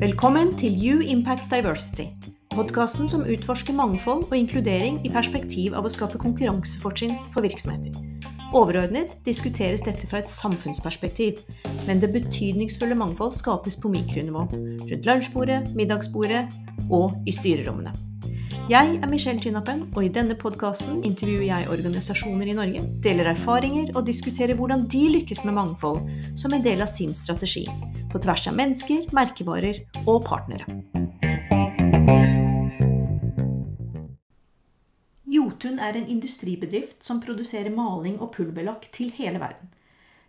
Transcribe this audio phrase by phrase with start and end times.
[0.00, 2.02] Velkommen til You Impact Diversity.
[2.50, 7.94] Podkasten som utforsker mangfold og inkludering i perspektiv av å skape konkurransefortrinn for virksomheter.
[8.50, 11.38] Overordnet diskuteres dette fra et samfunnsperspektiv,
[11.86, 14.48] men det betydningsfulle mangfold skapes på mikronivå.
[14.90, 16.48] Rundt lunsjbordet, middagsbordet
[16.90, 18.09] og i styrerommene.
[18.70, 23.88] Jeg er Michelle Chinnapen, og i denne podkasten intervjuer jeg organisasjoner i Norge, deler erfaringer
[23.98, 26.04] og diskuterer hvordan de lykkes med mangfold
[26.38, 27.64] som en del av sin strategi.
[28.12, 30.68] På tvers av mennesker, merkevarer og partnere.
[35.26, 39.74] Jotun er en industribedrift som produserer maling og pulverlakk til hele verden.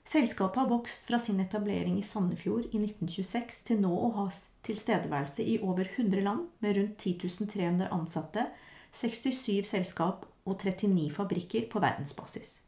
[0.03, 4.25] Selskapet har vokst fra sin etablering i Sandefjord i 1926 til nå å ha
[4.65, 8.47] tilstedeværelse i over 100 land med rundt 10 300 ansatte,
[8.91, 12.61] 67 selskap og 39 fabrikker på verdensbasis.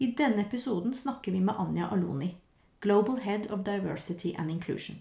[0.00, 2.32] I denne episoden snakker vi med Anja Aloni,
[2.80, 4.96] Global Head of Diversity and Inclusion.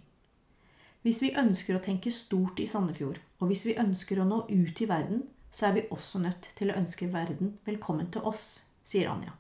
[1.01, 4.81] Hvis vi ønsker å tenke stort i Sandefjord, og hvis vi ønsker å nå ut
[4.83, 9.07] i verden, så er vi også nødt til å ønske verden velkommen til oss, sier
[9.07, 9.31] Anja.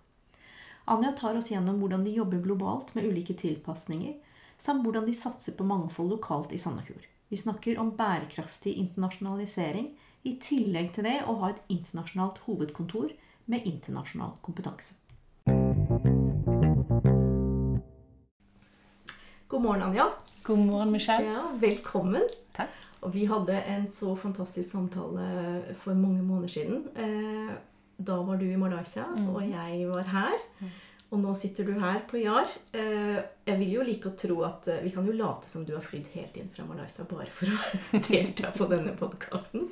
[0.89, 4.15] Anja tar oss gjennom hvordan de jobber globalt med ulike tilpasninger,
[4.57, 7.03] samt hvordan de satser på mangfold lokalt i Sandefjord.
[7.29, 9.91] Vi snakker om bærekraftig internasjonalisering,
[10.25, 13.13] i tillegg til det å ha et internasjonalt hovedkontor
[13.53, 14.97] med internasjonal kompetanse.
[19.45, 20.09] God morgen, Anja.
[20.41, 21.37] God morgen, Michelle.
[21.37, 22.25] Ja, velkommen.
[22.57, 22.73] Takk.
[23.05, 26.87] Og vi hadde en så fantastisk samtale for mange måneder siden.
[26.97, 27.53] Eh,
[27.99, 30.37] Da var du i Malaysia, og jeg var her.
[31.09, 32.45] Og nå sitter du her på Jar.
[32.71, 33.17] Eh,
[33.49, 35.81] Jeg vil jo like å tro at eh, Vi kan jo late som du har
[35.81, 39.65] flydd helt inn fra Malaysia bare for å delta på denne podkasten.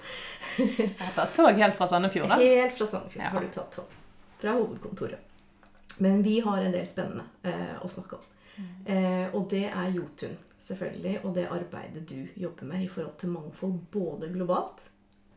[0.58, 2.32] Jeg har tatt tog helt fra Sandefjord.
[2.34, 2.40] da.
[2.42, 3.30] Helt fra Sandefjord Ja.
[3.36, 3.94] har du tatt tog.
[4.42, 5.20] Fra hovedkontoret.
[6.02, 8.26] Men vi har en del spennende eh, å snakke om.
[8.90, 11.20] Eh, og det er Jotun, selvfølgelig.
[11.24, 14.88] Og det arbeidet du jobber med i forhold til mangfold både globalt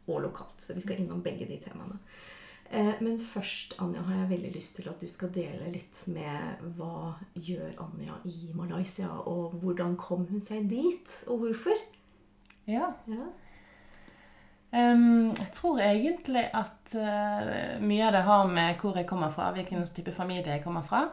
[0.09, 0.57] og lokalt.
[0.65, 2.01] Så vi skal innom begge de temaene.
[2.71, 6.61] Eh, men først, Anja, har jeg veldig lyst til at du skal dele litt med
[6.79, 11.81] hva gjør Anja i Malaysia, og hvordan kom hun seg dit, og hvorfor?
[12.71, 12.93] Ja.
[13.11, 13.27] Ja.
[14.71, 19.49] Um, jeg tror egentlig at uh, mye av det har med hvor jeg kommer fra,
[19.57, 21.09] hvilken type familie jeg kommer fra.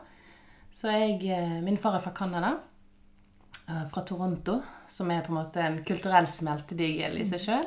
[0.69, 2.51] Så jeg, uh, Min far er fra Canada,
[3.65, 7.65] uh, fra Toronto, som er på en måte en kulturell smeltedigel i seg sjøl.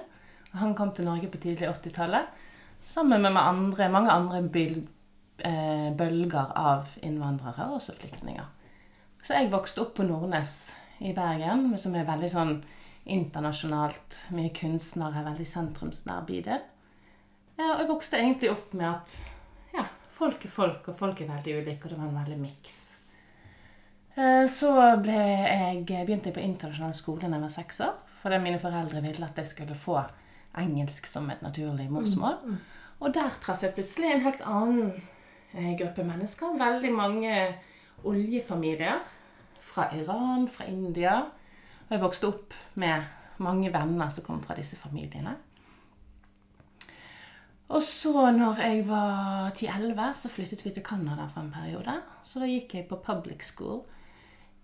[0.63, 2.47] Han kom til Norge på tidlig 80-tallet
[2.83, 4.41] sammen med andre, mange andre
[5.39, 8.47] eh, bølger av innvandrere, og også flyktninger.
[9.23, 10.75] Så jeg vokste opp på Nordnes
[11.05, 12.55] i Bergen, som er veldig sånn
[13.11, 14.21] internasjonalt.
[14.37, 16.63] Mye kunstnere, veldig sentrumsnær bydel.
[17.61, 19.17] Ja, og jeg vokste egentlig opp med at
[19.77, 19.85] ja,
[20.17, 22.79] folk er folk, og folk er veldig ulike, og det var en veldig miks.
[24.17, 28.41] Eh, Så ble jeg, begynte jeg på internasjonal skole da jeg var seks år, fordi
[28.45, 30.01] mine foreldre ville at jeg skulle få
[30.59, 32.39] engelsk som et naturlig morsmål.
[33.01, 34.91] Og der traff jeg plutselig en helt annen
[35.55, 36.59] eh, gruppe mennesker.
[36.61, 37.37] Veldig mange
[38.05, 39.01] oljefamilier
[39.61, 41.21] fra Iran, fra India.
[41.87, 43.07] Og jeg vokste opp med
[43.41, 45.37] mange venner som kom fra disse familiene.
[47.71, 52.01] Og så når jeg var 10-11, så flyttet vi til Canada for en periode.
[52.27, 53.85] Så da gikk jeg på public school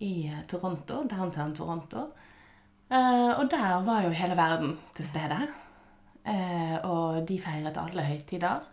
[0.03, 2.09] i eh, Toronto, downtown Toronto.
[2.91, 5.39] Eh, og der var jo hele verden til stede.
[6.27, 8.65] Eh, og de feiret alle høytider.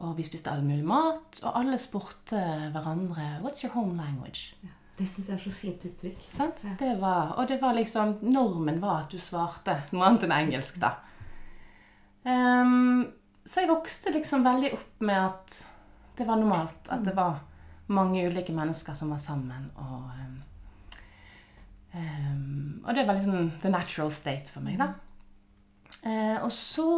[0.00, 2.40] Og vi spiste all mulig mat, og alle spurte
[2.72, 4.54] hverandre 'What's your home language?'
[4.98, 6.24] Det syns jeg er så fint uttrykk.
[6.30, 6.64] Sant?
[6.64, 6.70] Ja.
[6.78, 10.80] Det var, og det var liksom Normen var at du svarte noe annet enn engelsk,
[10.80, 10.90] da.
[12.24, 13.12] Um,
[13.44, 15.66] så jeg vokste liksom veldig opp med at
[16.18, 16.90] det var normalt.
[16.92, 17.40] At det var
[17.86, 19.70] mange ulike mennesker som var sammen.
[19.76, 20.10] Og,
[21.94, 24.92] ehm, og det var liksom the natural state for meg, da.
[26.02, 26.88] Eh, og så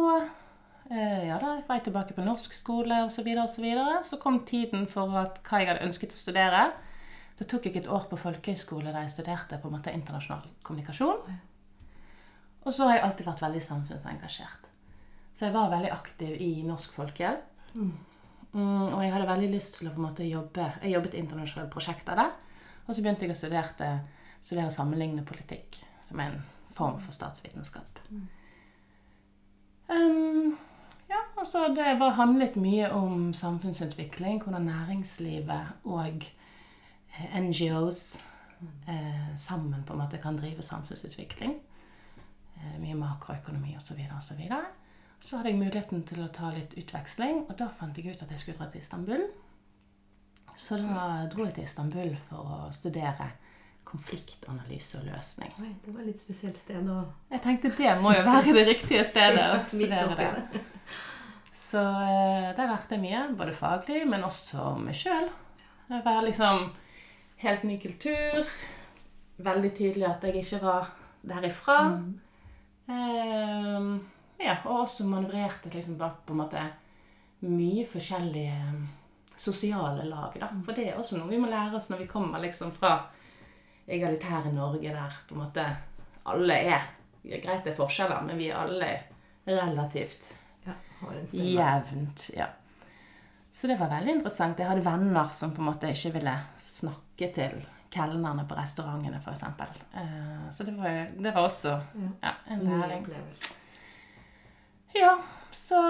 [0.87, 3.17] eh, ja da, var jeg tilbake på norsk skole osv.
[3.17, 3.99] Så, videre, og så, videre.
[4.07, 6.67] så kom tiden for at hva jeg hadde ønsket å studere.
[7.39, 11.35] Da tok jeg et år på folkehøyskole der jeg studerte på en måte internasjonal kommunikasjon.
[12.63, 14.69] Og så har jeg alltid vært veldig samfunnsengasjert.
[15.33, 17.49] Så jeg var veldig aktiv i Norsk Folkehjelp.
[17.73, 21.21] Mm, og jeg hadde veldig lyst til å på en måte jobbe Jeg jobbet i
[21.23, 22.35] internasjonale prosjekter der.
[22.85, 23.89] Og så begynte jeg å studere,
[24.43, 26.45] studere sammenlignende politikk, som er en
[26.77, 28.03] form for statsvitenskap.
[29.89, 30.57] Um,
[31.09, 36.23] ja, altså Det var handlet mye om samfunnsutvikling, hvordan næringslivet og
[37.17, 38.23] eh, NGOs
[38.87, 41.57] eh, sammen på en måte kan drive samfunnsutvikling.
[42.55, 43.99] Eh, mye makroøkonomi osv.
[44.17, 44.21] osv.
[44.21, 44.65] Så, videre.
[45.19, 48.31] så hadde jeg muligheten til å ta litt utveksling, og da fant jeg ut at
[48.31, 49.27] jeg skulle dra til Istanbul.
[50.55, 53.31] Så da dro jeg til Istanbul for å studere
[53.93, 55.53] konfliktanalyse og løsning.
[55.61, 56.99] Oi, det var et litt spesielt sted å
[57.31, 60.63] Jeg tenkte det må jo være det riktige stedet å studere det.
[61.63, 65.29] Så eh, der lærte jeg mye, både faglig, men også meg sjøl.
[65.93, 66.67] Var liksom
[67.43, 68.49] helt ny kultur.
[69.43, 70.89] Veldig tydelig at jeg ikke var
[71.29, 71.77] derifra.
[72.89, 73.87] Eh,
[74.43, 76.65] ja, og også manøvrerte liksom på en måte
[77.45, 78.83] mye forskjellige eh,
[79.37, 80.35] sosiale lag.
[80.39, 80.49] da.
[80.65, 82.97] For det er også noe vi må lære oss når vi kommer liksom fra
[83.87, 85.65] egalitære Norge, der på en måte
[86.29, 86.91] alle er
[87.23, 88.89] Greit det er forskjeller, men vi er alle
[89.47, 90.33] relativt
[90.65, 92.25] Ja, har en jevnt.
[92.35, 92.49] Ja.
[93.51, 94.59] Så det var veldig interessant.
[94.59, 97.59] Jeg hadde venner som på en måte ikke ville snakke til
[97.93, 99.43] kelnerne på restaurantene, f.eks.
[99.93, 101.77] Uh, så det var, det var også
[102.23, 103.05] ja, en læring.
[104.95, 105.17] Ja,
[105.51, 105.81] så,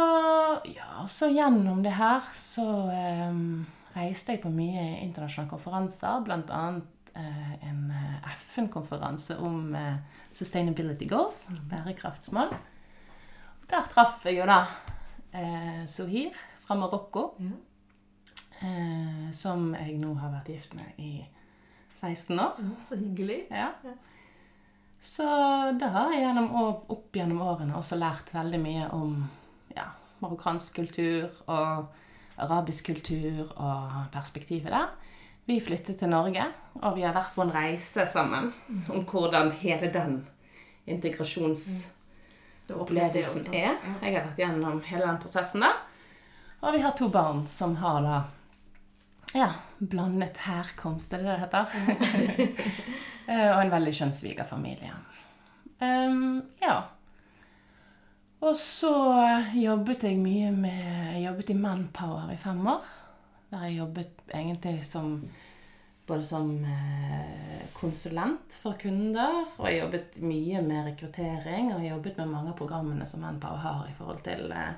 [0.76, 2.68] ja, så gjennom det her så
[3.30, 3.66] um,
[3.96, 6.82] reiste jeg på mye internasjonale konferanser, annet eh,
[7.16, 9.98] en eh, FN-konferanse om eh,
[10.34, 12.54] Sustainability Goals, bærekraftsmål.
[12.54, 14.62] Og Der traff jeg jo da
[15.34, 16.34] eh, Sohir
[16.66, 17.52] fra Marokko, Ja.
[18.62, 21.26] eh, som jeg nå har vært gift med i
[22.00, 22.58] 16 år.
[22.60, 23.42] Ja, så hyggelig.
[23.52, 23.70] Ja.
[25.04, 25.24] Så
[25.80, 26.50] da har jeg gjennom,
[26.90, 29.18] opp gjennom årene også lært veldig mye om
[29.76, 29.90] ja,
[30.24, 31.90] marokkansk kultur og
[32.40, 34.88] arabisk kultur og perspektivet der.
[35.46, 36.46] Vi flyttet til Norge,
[36.80, 38.54] og vi har vært på en reise sammen
[38.94, 40.28] om hvordan hele den
[40.88, 43.76] integrasjonsopplevelsen er.
[44.00, 45.74] Jeg har vært gjennom hele den prosessen der.
[46.64, 48.24] Og vi har to barn som har da
[49.34, 51.66] ja, blandet herkomst, er det det heter?
[53.24, 54.92] Eh, og en veldig skjønn svigerfamilie.
[55.80, 56.84] Um, ja.
[58.44, 58.92] Og så
[59.56, 62.84] jobbet jeg mye med jobbet i Manpower i fem år.
[63.54, 65.12] Der har jobbet egentlig som
[66.10, 72.18] både som eh, konsulent for kunder, og jeg jobbet mye med rekruttering, og jeg jobbet
[72.18, 74.74] med mange av programmene som Manpower har i forhold til, eh,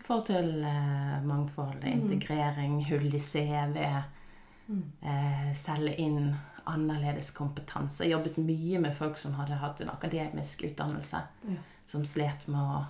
[0.00, 6.34] i forhold til eh, mangfold, integrering, hull i CV, eh, selge inn
[6.66, 8.04] annerledes kompetanse.
[8.04, 11.60] Jeg jobbet mye med folk som hadde hatt en akademisk utdannelse, Ja.
[11.86, 12.84] som slet med å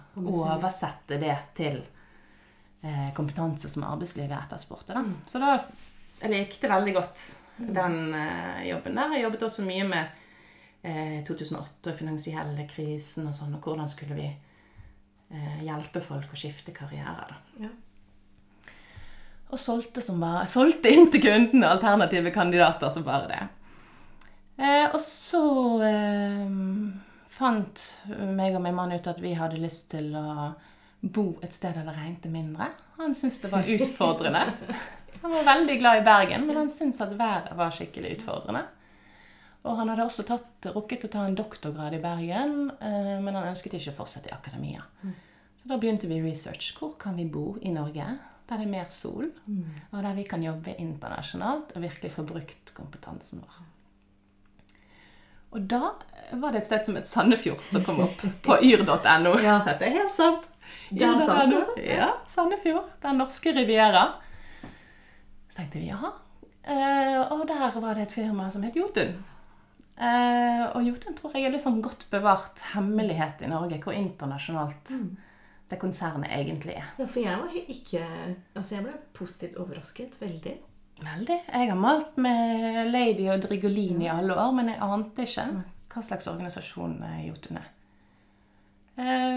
[0.57, 1.83] oversette det til
[3.15, 4.97] kompetanse som arbeidslivet etterspurte.
[4.99, 5.13] Mm.
[5.29, 5.53] Så da
[6.23, 7.23] jeg likte veldig godt
[7.57, 9.15] den eh, jobben der.
[9.17, 10.07] Jeg jobbet også mye med
[10.83, 16.75] eh, 2008 finansielle krisen og sånn, og hvordan skulle vi eh, hjelpe folk å skifte
[16.77, 17.27] karriere.
[17.29, 17.67] Da.
[17.67, 17.73] Ja.
[19.53, 23.43] Og solgte, som bare, solgte inn til kundene alternative kandidater som bare det.
[24.63, 25.45] Eh, og så
[25.89, 26.47] eh,
[27.33, 27.87] fant
[28.37, 30.53] meg og min mann ut at vi hadde lyst til å
[31.03, 32.71] bo et sted der det regnet mindre.
[32.99, 34.45] Han syntes det var utfordrende.
[35.23, 38.63] Han var veldig glad i Bergen, men han syntes at været var skikkelig utfordrende.
[39.63, 43.53] Og han hadde også tatt, rukket å ta en doktorgrad i Bergen, eh, men han
[43.53, 44.83] ønsket ikke å fortsette i akademia.
[45.63, 46.73] Så da begynte vi research.
[46.79, 48.07] Hvor kan vi bo i Norge
[48.49, 49.29] der det er mer sol,
[49.93, 53.61] og der vi kan jobbe internasjonalt og virkelig få brukt kompetansen vår?
[55.53, 55.93] Og da
[56.41, 59.37] var det et sted som het Sandefjord som kom opp på yr.no.
[59.39, 59.61] Ja.
[59.69, 60.49] Dette er helt sant.
[60.91, 61.79] Det er sant, altså?
[61.85, 62.91] Ja, Sandefjord.
[63.03, 64.07] Den norske riviera.
[65.49, 66.13] Så tenkte vi ja.
[66.63, 69.13] Eh, og der var det et firma som het Jotun.
[70.03, 74.93] Eh, og Jotun tror jeg er litt sånn godt bevart hemmelighet i Norge, hvor internasjonalt
[75.73, 76.93] det konsernet egentlig er.
[76.99, 78.03] Ja, for jeg var ikke
[78.55, 80.17] Altså, jeg ble positivt overrasket.
[80.21, 80.55] Veldig.
[81.03, 81.39] Veldig.
[81.49, 85.47] Jeg har malt med Lady og Drigolin i alle år, men jeg ante ikke
[85.93, 87.71] hva slags organisasjon eh, Jotun er.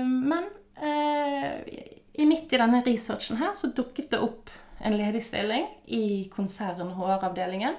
[0.05, 0.49] Men
[0.81, 1.55] eh,
[2.15, 4.51] i midt i denne researchen her så dukket det opp
[4.85, 7.75] en ledig stilling i konsern HR-avdelingen,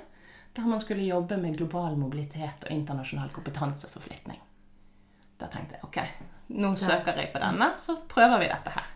[0.56, 4.40] der man skulle jobbe med global mobilitet og internasjonal kompetanseforflytning.
[5.36, 5.98] Da tenkte jeg ok,
[6.56, 8.92] nå søker jeg på denne, så prøver vi dette her.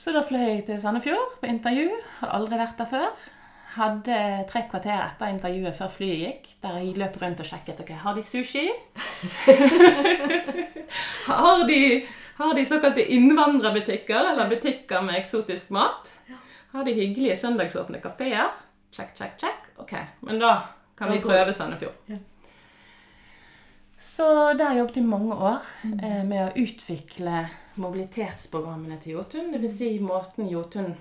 [0.00, 1.90] Så da fløy jeg til Sandefjord på intervju.
[2.22, 3.26] Hadde aldri vært der før.
[3.74, 7.92] Hadde tre kvarter etter intervjuet før flyet gikk, der jeg løp rundt og sjekket ok,
[8.02, 8.64] har de sushi.
[11.28, 11.82] har, de,
[12.46, 16.12] har de såkalte innvandrerbutikker, eller butikker med eksotisk mat?
[16.72, 18.52] Har de hyggelige søndagsåpne kafeer?
[18.90, 19.70] Check, check, check.
[19.76, 20.54] Ok, men da
[20.98, 21.94] kan Da vi prøve Sandefjord.
[22.06, 22.16] Ja.
[24.00, 27.42] Så der jobbet jeg mange år eh, med å utvikle
[27.80, 29.52] mobilitetsprogrammene til Jotun.
[29.52, 29.76] Dvs.
[29.76, 30.94] Si måten Jotun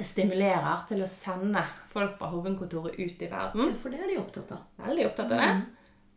[0.00, 3.70] stimulerer til å sende folk fra hovedkontoret ut i verden.
[3.70, 4.64] Ja, for det er de opptatt av.
[4.82, 5.50] Veldig opptatt av det.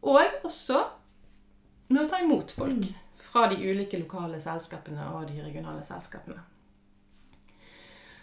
[0.06, 0.82] Og også
[1.92, 2.88] med å ta imot folk
[3.36, 6.40] fra de ulike lokale selskapene og de regionale selskapene.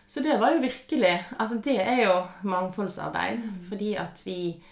[0.09, 2.15] Så det var jo virkelig Altså, det er jo
[2.49, 3.45] mangfoldsarbeid.
[3.69, 4.63] Fordi at vi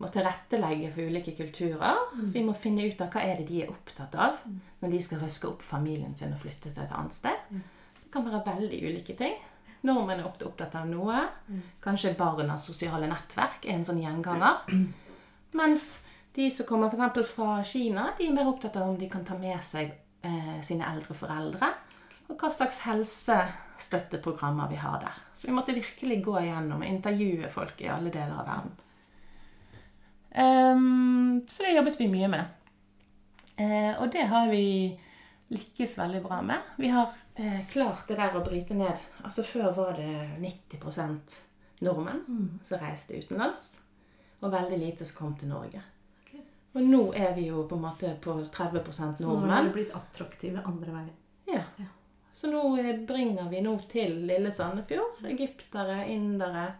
[0.00, 2.00] må tilrettelegge for ulike kulturer.
[2.32, 4.40] Vi må finne ut av hva er det de er opptatt av
[4.82, 7.52] når de skal røske opp familien sin og flytte til et annet sted.
[8.02, 9.36] Det kan være veldig ulike ting.
[9.86, 11.20] Nordmenn er ofte opptatt av noe.
[11.84, 14.64] Kanskje barnas sosiale nettverk er en sånn gjenganger.
[15.60, 15.86] Mens
[16.34, 19.36] de som kommer eksempel fra Kina, de er mer opptatt av om de kan ta
[19.38, 19.90] med seg
[20.24, 21.68] eh, sine eldre foreldre.
[22.32, 25.18] Og hva slags helsestøtteprogrammer vi har der.
[25.36, 28.72] Så vi måtte virkelig gå igjennom og intervjue folk i alle deler av verden.
[30.32, 32.58] Um, så det jobbet vi mye med.
[33.60, 34.64] Uh, og det har vi
[35.52, 36.72] lykkes veldig bra med.
[36.80, 38.96] Vi har uh, klart det der å bryte ned.
[39.20, 42.24] Altså Før var det 90 nordmenn
[42.64, 43.74] som reiste utenlands.
[44.40, 45.82] Og veldig lite som kom til Norge.
[46.74, 49.92] Og nå er vi jo på en måte på 30 Så nå har vi blitt
[49.96, 51.10] attraktive andre veien.
[51.50, 51.64] Ja.
[51.76, 51.88] Ja.
[52.34, 56.70] Så nå eh, bringer vi nå til lille Sandefjord egyptere, indere,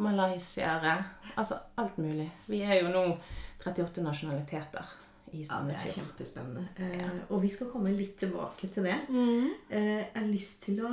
[0.00, 0.94] malaysiere
[1.36, 2.28] Altså alt mulig.
[2.46, 3.02] Vi er jo nå
[3.64, 4.92] 38 nasjonaliteter
[5.34, 6.62] i Ja, det er kjempespennende.
[6.76, 7.18] kjempespennende.
[7.18, 8.96] Eh, Og vi skal komme litt tilbake til det.
[9.08, 9.48] Mm.
[9.68, 10.92] Eh, jeg har lyst til å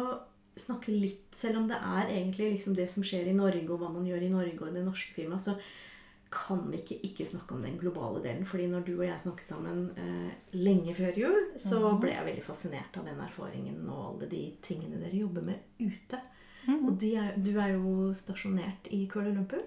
[0.58, 3.92] snakke litt, selv om det er egentlig liksom det som skjer i Norge, og hva
[3.94, 5.54] man gjør i Norge og i det norske firmaet, så
[6.32, 8.46] kan vi ikke ikke snakke om den globale delen.
[8.46, 12.44] fordi når du og jeg snakket sammen eh, lenge før jul, så ble jeg veldig
[12.44, 16.20] fascinert av den erfaringen og alle de tingene dere jobber med ute.
[16.72, 19.60] Og de er, du er jo stasjonert i Kuala Lumpur.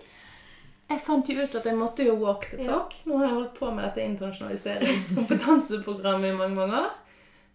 [0.84, 2.94] Jeg fant jo ut at jeg måtte jo walk the talk.
[3.08, 6.92] Nå har jeg holdt på med dette internasjonaliseringskompetanseprogrammet i mange, mange år.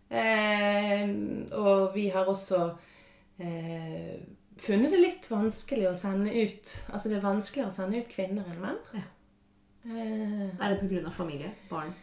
[0.09, 1.09] Eh,
[1.53, 2.59] og vi har også
[3.37, 4.15] eh,
[4.59, 8.45] funnet det litt vanskelig å sende ut Altså det er vanskeligere å sende ut kvinner
[8.51, 8.77] enn menn.
[8.93, 9.05] Ja.
[9.85, 11.11] Eh, Er det pga.
[11.11, 11.51] familie?
[11.69, 11.93] Barn?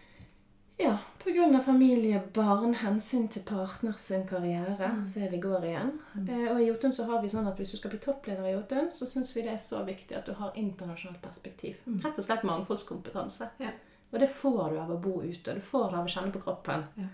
[0.78, 1.60] ja, pga.
[1.64, 5.92] familie, barn, hensyn til partner sin karriere, er vi går igjen.
[6.28, 8.52] Eh, og i Jotun så har vi sånn at hvis du skal bli toppleder i
[8.52, 11.76] Jotun, så syns vi det er så viktig at du har internasjonalt perspektiv.
[12.04, 13.48] Rett og slett mangfoldskompetanse.
[13.58, 13.70] Ja.
[14.12, 15.54] Og det får du av å bo ute.
[15.54, 17.08] Du får det av å kjenne på kroppen Ja.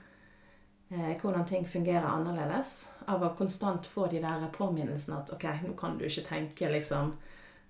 [0.92, 2.88] Eh, hvordan ting fungerer annerledes.
[3.10, 7.16] Av å konstant få de der påminnelsene at ok, nå kan du ikke tenke liksom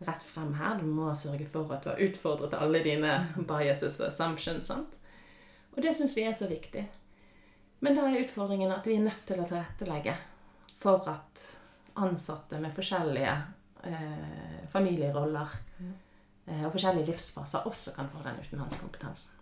[0.02, 0.80] rett frem her.
[0.80, 3.14] Du må sørge for at du har utfordret alle dine
[3.48, 4.66] biases og assumptions.
[4.66, 4.98] sant?
[5.72, 6.84] Og det syns vi er så viktig.
[7.82, 10.14] Men da er utfordringen at vi er nødt til å tilrettelegge
[10.78, 11.42] for at
[12.02, 13.32] ansatte med forskjellige
[13.88, 19.41] eh, familieroller eh, og forskjellige livsfaser også kan få den utenlandskompetansen.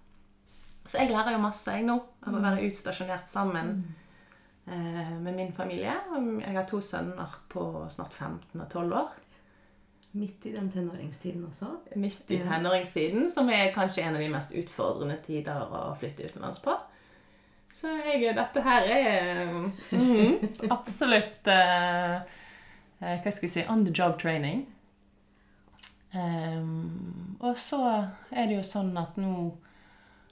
[0.91, 1.95] Så jeg lærer jo masse jeg nå
[2.27, 3.77] av å være utstasjonert sammen
[4.67, 5.93] eh, med min familie.
[6.43, 7.63] Jeg har to sønner på
[7.95, 9.13] snart 15 og 12 år.
[10.19, 11.69] Midt i den tenåringstiden også.
[11.95, 16.59] Midt i tenåringstiden, som er kanskje en av de mest utfordrende tider å flytte utenlands
[16.65, 16.75] på.
[17.71, 19.47] Så jeg, dette her er
[19.95, 22.19] mm, absolutt eh,
[22.99, 24.67] eh, Hva skal vi si on the job training.
[26.11, 27.79] Um, og så
[28.35, 29.53] er det jo sånn at nå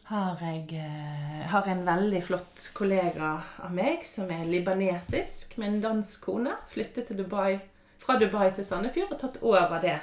[0.08, 5.82] har jeg eh, har en veldig flott kollega av meg som er libanesisk, med en
[5.82, 6.54] dansk kone.
[6.72, 7.58] Flyttet Dubai,
[8.00, 9.98] fra Dubai til Sandefjord og tatt over det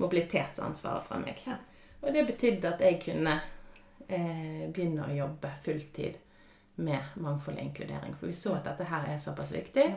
[0.00, 1.42] mobilitetsansvaret fra meg.
[1.44, 1.58] Ja.
[2.00, 3.34] Og det betydde at jeg kunne
[4.08, 6.16] eh, begynne å jobbe fulltid
[6.80, 8.16] med mangfold og inkludering.
[8.16, 9.90] For vi så at dette her er såpass viktig.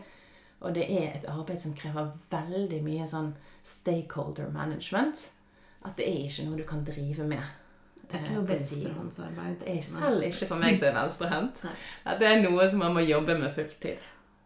[0.59, 3.31] Og det er et arbeid som krever veldig mye sånn
[3.63, 5.23] stakeholder management.
[5.87, 7.47] At det er ikke noe du kan drive med.
[8.07, 9.55] Det er eh, ikke noe på venstrehåndsarbeid.
[9.61, 11.63] Det er selv ikke for meg som er venstrehendt.
[12.19, 14.03] Det er noe som man må jobbe med fulltid.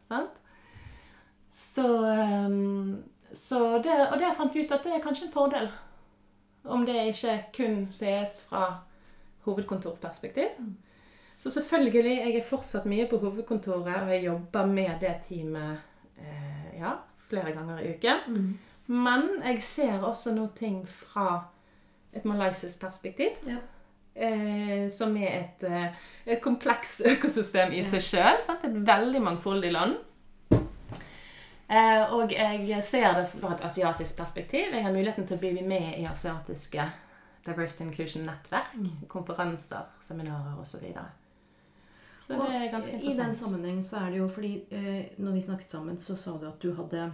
[0.08, 0.38] Sant?
[1.52, 3.04] Så, ehm,
[3.34, 5.70] så det, Og det fant vi ut at det er kanskje en fordel.
[6.64, 8.80] Om det ikke kun ses fra
[9.46, 10.58] hovedkontorperspektiv.
[11.38, 15.80] Så selvfølgelig, jeg er fortsatt mye på hovedkontoret, og jeg jobber med det teamet
[16.18, 16.92] eh, ja,
[17.30, 18.20] flere ganger i uken.
[18.28, 18.60] Mm.
[18.94, 21.44] Men jeg ser også noe ting fra
[22.14, 23.38] et malaysisk perspektiv.
[23.48, 23.58] Ja.
[24.16, 25.94] Eh, som er et, eh,
[26.26, 28.42] et kompleks økosystem i seg sjøl.
[28.64, 29.96] Et veldig mangfoldig land.
[31.72, 34.74] Eh, og jeg ser det fra et asiatisk perspektiv.
[34.74, 36.90] Jeg har muligheten til å bli med i asiatiske
[37.46, 38.74] Diversity Inclusion-nettverk.
[39.08, 40.84] Konferanser, seminarer osv.
[42.18, 43.38] Så, så det er ganske I den interessant.
[43.38, 46.60] sammenheng så er det jo fordi eh, når vi snakket sammen, så sa du at
[46.62, 47.08] du hadde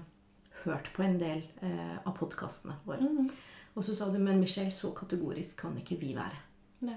[0.65, 3.05] hørt på en del eh, av podkastene våre.
[3.05, 3.29] Mhm.
[3.77, 6.39] Og så sa du men Michelle, så kategorisk kan ikke vi være.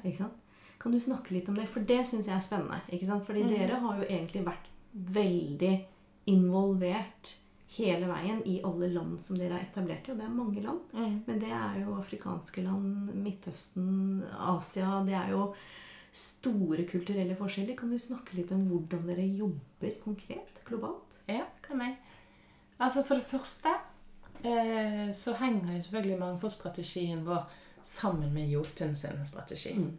[0.00, 0.38] Ikke sant?
[0.80, 1.66] Kan du snakke litt om det?
[1.68, 2.80] For det syns jeg er spennende.
[2.88, 3.26] ikke sant?
[3.26, 3.50] Fordi mm.
[3.52, 5.74] dere har jo egentlig vært veldig
[6.32, 7.34] involvert
[7.76, 10.14] hele veien i alle land som dere har etablert i.
[10.14, 10.80] Og det er mange land.
[10.96, 11.20] Mm.
[11.26, 15.50] Men det er jo afrikanske land, Midtøsten, Asia Det er jo
[16.10, 17.76] store kulturelle forskjeller.
[17.78, 21.20] Kan du snakke litt om hvordan dere jobber konkret globalt?
[21.28, 21.98] Ja, kan jeg.
[22.80, 23.76] Altså For det første
[24.44, 27.44] eh, så henger jo selvfølgelig mangfoldsstrategien vår
[27.82, 29.74] sammen med Jotun sin strategi.
[29.78, 29.98] Mm.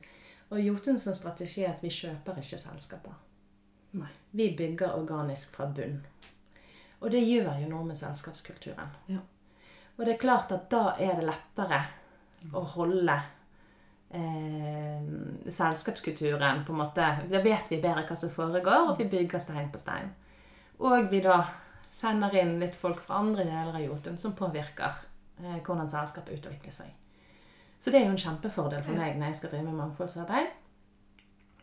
[0.49, 3.13] Og Jotun sin strategi er at vi kjøper ikke selskaper.
[3.99, 4.09] Nei.
[4.31, 5.99] Vi bygger organisk fra bunn.
[7.01, 8.91] Og det gjør jo noe med selskapskulturen.
[9.09, 9.23] Ja.
[9.97, 11.81] Og det er klart at da er det lettere
[12.53, 13.15] å holde
[14.09, 15.01] eh,
[15.49, 19.71] selskapskulturen på en måte Da vet vi bedre hva som foregår, og vi bygger stein
[19.73, 20.13] på stein.
[20.81, 21.41] Og vi da
[21.91, 25.03] sender inn litt folk fra andre deler av Jotun som påvirker
[25.41, 26.93] eh, hvordan selskapet utvikler seg.
[27.81, 30.51] Så det er jo en kjempefordel for meg når jeg skal drive med mangfoldsarbeid.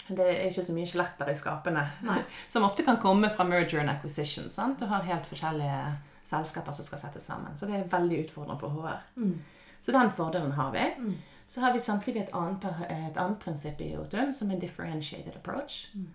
[0.09, 1.85] Det er ikke så mye skjeletter i skapene.
[2.07, 2.21] Nei.
[2.53, 4.49] Som ofte kan komme fra merger and acquisition.
[4.51, 4.81] Sant?
[4.81, 5.81] Du har helt forskjellige
[6.29, 7.57] selskaper som skal settes sammen.
[7.57, 8.99] Så det er veldig utfordrende for HR.
[9.17, 9.39] Mm.
[9.81, 10.85] Så den fordelen har vi.
[10.99, 11.15] Mm.
[11.49, 15.87] Så har vi samtidig et annet, et annet prinsipp i Jotun, som er differentiated approach.
[15.95, 16.11] Mm.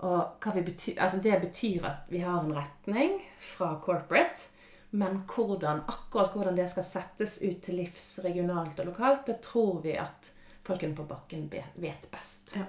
[0.00, 4.48] Og betyr, altså det betyr at vi har en retning fra corporate,
[4.90, 9.82] men hvordan, akkurat hvordan det skal settes ut til livs regionalt og lokalt, det tror
[9.84, 10.32] vi at
[10.66, 12.54] folkene på bakken vet best.
[12.56, 12.64] Ja.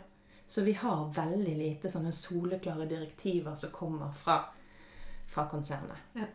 [0.47, 4.41] Så vi har veldig lite sånne soleklare direktiver som kommer fra,
[5.31, 6.11] fra konsernet.
[6.17, 6.27] Ja.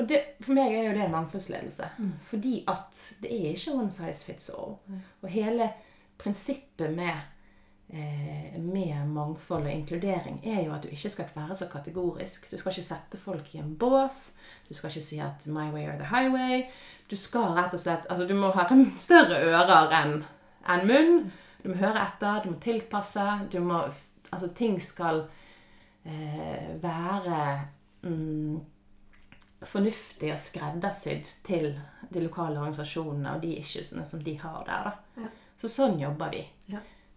[0.00, 1.90] Og det, for meg er jo det mangfoldsledelse.
[1.98, 2.12] Mm.
[2.30, 4.78] Fordi at det er ikke one size fits all.
[5.20, 5.68] Og hele
[6.20, 7.20] prinsippet med,
[7.90, 12.46] med mangfold og inkludering er jo at du ikke skal være så kategorisk.
[12.50, 14.36] Du skal ikke sette folk i en bås.
[14.68, 16.68] Du skal ikke si at 'my way or the highway'.
[17.10, 18.66] Du skal rett og slett, altså du må ha
[18.96, 20.24] større ører enn
[20.68, 21.32] en munn.
[21.62, 23.26] Du må høre etter, du må tilpasse.
[23.52, 23.82] Du må,
[24.32, 25.24] altså ting skal
[26.04, 27.60] eh, være
[28.02, 28.60] mm,
[29.62, 31.80] fornuftig og skreddersydd til
[32.14, 34.88] de lokale organisasjonene og de issuesene som de har der.
[34.88, 35.22] Da.
[35.24, 35.32] Ja.
[35.60, 36.46] Så sånn jobber vi.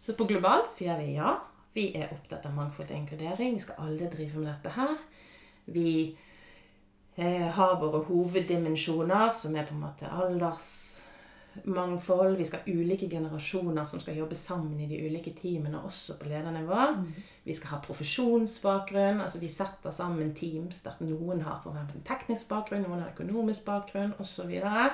[0.05, 1.39] Så på globalt sier vi ja.
[1.73, 3.53] Vi er opptatt av mangfold og inkludering.
[3.55, 4.97] Vi skal alle drive med dette her.
[5.73, 6.17] Vi
[7.15, 12.37] eh, har våre hoveddimensjoner, som er på en måte aldersmangfold.
[12.37, 16.29] Vi skal ha ulike generasjoner som skal jobbe sammen i de ulike teamene, også på
[16.29, 16.81] ledernivå.
[17.47, 19.19] Vi skal ha profesjonsbakgrunn.
[19.23, 23.61] altså Vi setter sammen teams der noen har for en teknisk bakgrunn, noen har økonomisk
[23.65, 24.51] bakgrunn osv.
[24.61, 24.91] Og,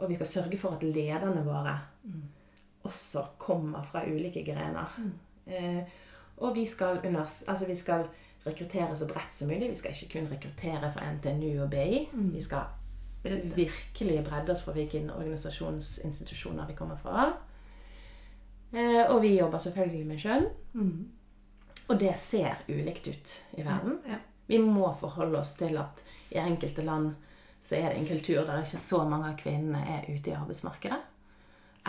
[0.00, 1.74] og vi skal sørge for at lederne våre
[2.84, 4.98] også kommer fra ulike grener.
[5.46, 5.82] Eh,
[6.36, 8.06] og vi skal, univers, altså vi skal
[8.46, 9.70] rekruttere så bredt som mulig.
[9.70, 12.08] Vi skal ikke kun rekruttere fra NTNU og BI.
[12.14, 12.64] Vi skal
[13.54, 17.32] virkelig bredde oss for hvilke organisasjonsinstitusjoner vi kommer fra.
[18.74, 20.48] Eh, og vi jobber selvfølgelig med kjønn.
[20.74, 21.10] Mm.
[21.88, 23.98] Og det ser ulikt ut i verden.
[24.08, 24.20] Ja.
[24.46, 26.02] Vi må forholde oss til at
[26.34, 27.14] i enkelte land
[27.64, 30.98] så er det en kultur der ikke så mange av kvinnene er ute i arbeidsmarkedet.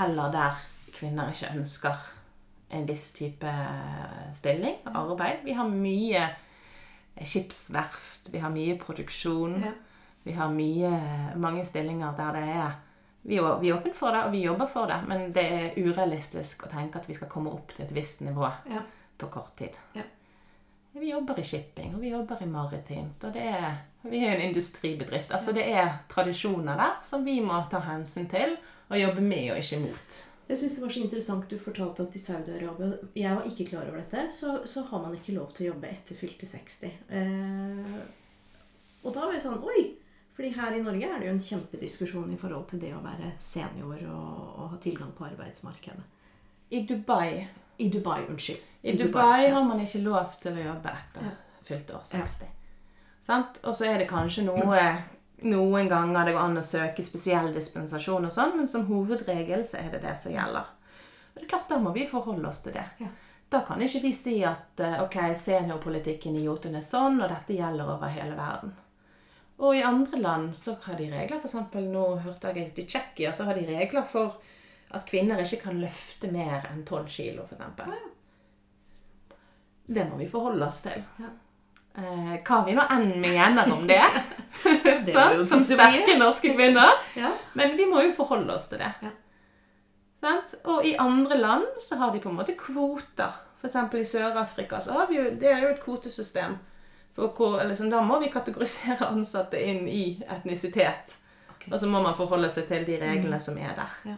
[0.05, 0.61] Eller der
[0.95, 2.05] kvinner ikke ønsker
[2.75, 3.51] en viss type
[4.33, 5.43] stilling og arbeid.
[5.45, 6.23] Vi har mye
[7.23, 9.59] skipsverft, vi har mye produksjon.
[9.63, 9.71] Ja.
[10.25, 10.89] Vi har mye,
[11.37, 12.73] mange stillinger der det er
[13.25, 16.65] vi vi er åpne for det, og vi jobber for det, men det er urealistisk
[16.65, 18.83] å tenke at vi skal komme opp til et visst nivå Ja.
[19.17, 19.77] på kort tid.
[19.95, 20.03] Ja.
[20.93, 24.49] Vi jobber i shipping, og vi jobber i maritimt, og det er, vi er en
[24.49, 25.31] industribedrift.
[25.33, 28.57] Altså det er tradisjoner der som vi må ta hensyn til
[28.89, 30.21] og jobbe med og ikke mot.
[30.47, 33.87] Jeg synes det var så interessant du fortalte at i Saudi-Arabia Jeg var ikke klar
[33.89, 34.27] over dette.
[34.31, 36.91] Så, så har man ikke lov til å jobbe etter fylte 60.
[37.09, 37.95] Eh,
[39.05, 39.85] og da var jeg sånn Oi!
[40.35, 43.29] Fordi her i Norge er det jo en kjempediskusjon i forhold til det å være
[43.39, 46.03] senior og, og ha tilgang på arbeidsmarkedet.
[46.75, 47.45] I Dubai,
[47.79, 48.59] I Dubai, unnskyld.
[48.83, 51.31] i Dubai Dubai, har man ikke lov til å jobbe etter Ja.
[51.65, 52.49] fylt år 60.
[53.29, 53.37] Ja.
[53.63, 54.81] Og så er det kanskje noe
[55.43, 59.81] noen ganger det går an å søke spesiell dispensasjon og sånn, men som hovedregel så
[59.81, 60.71] er det det som gjelder.
[61.33, 62.85] Og det er klart, da må vi forholde oss til det.
[63.01, 63.11] Ja.
[63.51, 67.57] Da kan ikke vi si at eh, ok, seniorpolitikken i Jotun er sånn, og dette
[67.57, 68.73] gjelder over hele verden.
[69.63, 71.39] Og i andre land så har de regler.
[71.43, 74.39] Eksempel nå hørte jeg at i Tsjekkia så har de regler for
[74.95, 77.93] at kvinner ikke kan løfte mer enn 12 kilo, for eksempel.
[79.85, 81.03] Det må vi forholde oss til.
[81.21, 81.31] Ja.
[81.95, 84.01] Eh, hva vi nå enn mener om det,
[85.11, 85.47] Sant?
[85.49, 87.01] som sterke norske kvinner.
[87.15, 87.31] Ja.
[87.53, 88.91] Men vi må jo forholde oss til det.
[89.01, 89.11] Ja.
[90.21, 90.55] Sant?
[90.63, 93.41] Og i andre land så har de på en måte kvoter.
[93.61, 93.75] F.eks.
[93.97, 96.57] i Sør-Afrika så har vi jo, det er jo et kvotesystem.
[97.15, 101.15] Hvor, liksom, da må vi kategorisere ansatte inn i etnisitet.
[101.55, 101.71] Okay.
[101.71, 103.99] Og så må man forholde seg til de reglene som er der.
[104.11, 104.17] Ja.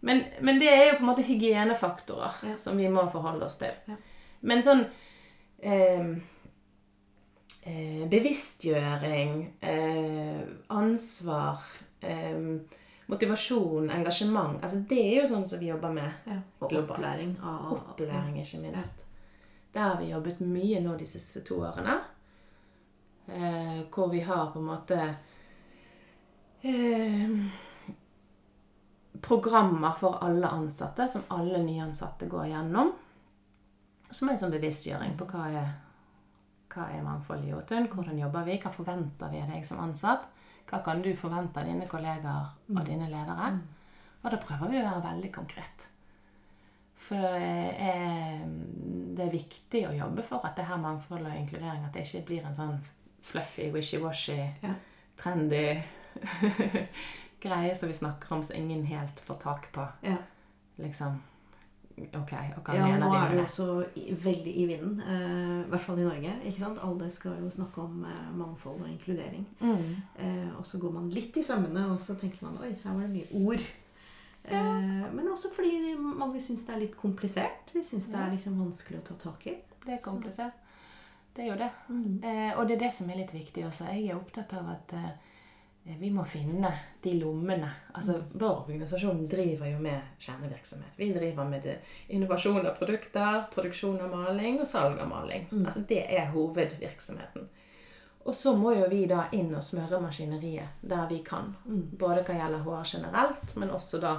[0.00, 3.74] Men, men det er jo på en måte hygienefaktorer som vi må forholde oss til.
[3.90, 3.98] Ja.
[4.48, 4.86] Men sånn
[5.60, 6.14] eh,
[8.10, 11.64] bevisstgjøring, eh, ansvar,
[12.00, 12.38] eh,
[13.10, 16.12] motivasjon, engasjement altså Det er jo sånn som vi jobber med.
[16.26, 16.38] Ja.
[16.60, 17.36] Og opplæring
[17.74, 19.04] Opplæring, ikke minst.
[19.74, 22.00] Der har vi jobbet mye nå de siste to årene.
[23.26, 25.14] eh, hvor vi har på en måte
[26.62, 27.28] eh,
[29.20, 32.92] programmer for alle ansatte som alle nyansatte går gjennom.
[34.10, 35.68] Som er en sånn bevisstgjøring på hva er,
[36.70, 40.28] hva er mangfold i Jotun, hvordan jobber vi, hva forventer vi av deg som ansatt,
[40.70, 43.52] hva kan du forvente av dine kollegaer og dine ledere.
[44.22, 45.86] Og da prøver vi å være veldig konkret.
[47.00, 48.42] For eh,
[49.16, 52.26] det er viktig å jobbe for at det her mangfoldet og inkludering at det ikke
[52.28, 52.76] blir en sånn
[53.24, 54.74] fluffy, wishy-washy, Ja.
[55.20, 55.82] trendy
[57.44, 59.86] greie som vi snakker om, som ingen helt får tak på.
[60.04, 60.16] Ja.
[60.80, 61.18] Liksom
[62.08, 63.66] OK, og hva Ja, mener nå er det jo også
[64.24, 65.00] veldig i vinden.
[65.00, 66.32] eh, I hvert fall i Norge.
[66.44, 66.78] ikke sant?
[66.82, 69.46] Alle skal jo snakke om uh, mangfold og inkludering.
[69.60, 69.96] Mm.
[70.18, 73.02] Uh, og så går man litt i sømmene, og så tenker man oi, her var
[73.06, 73.68] det mye ord.
[74.50, 74.62] Ja.
[75.12, 77.68] men også fordi mange syns det er litt komplisert.
[77.74, 79.52] De syns det er liksom vanskelig å ta tak i.
[79.84, 80.56] Det er komplisert.
[81.36, 81.68] Det er jo det.
[81.88, 82.24] Mm.
[82.24, 83.84] Eh, og det er det som er litt viktig også.
[83.92, 84.94] Jeg er opptatt av at
[85.98, 86.70] vi må finne
[87.02, 87.70] de lommene.
[87.92, 90.98] Altså, Vår organisasjon driver jo med kjernevirksomhet.
[90.98, 91.66] Vi driver med
[92.08, 95.48] innovasjon av produkter, produksjon av maling og salg av maling.
[95.64, 97.48] Altså, Det er hovedvirksomheten.
[98.24, 101.54] Og så må jo vi da inn og smøre maskineriet der vi kan.
[101.98, 104.18] Både hva gjelder HR generelt, men også da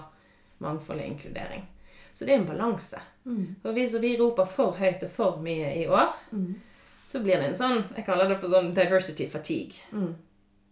[0.57, 1.67] mangfold og inkludering.
[2.13, 2.99] Så det er en balanse.
[3.61, 6.09] For hvis vi roper for høyt og for mye i år,
[7.05, 9.77] så blir det en sånn Jeg kaller det for sånn diversity fatigue.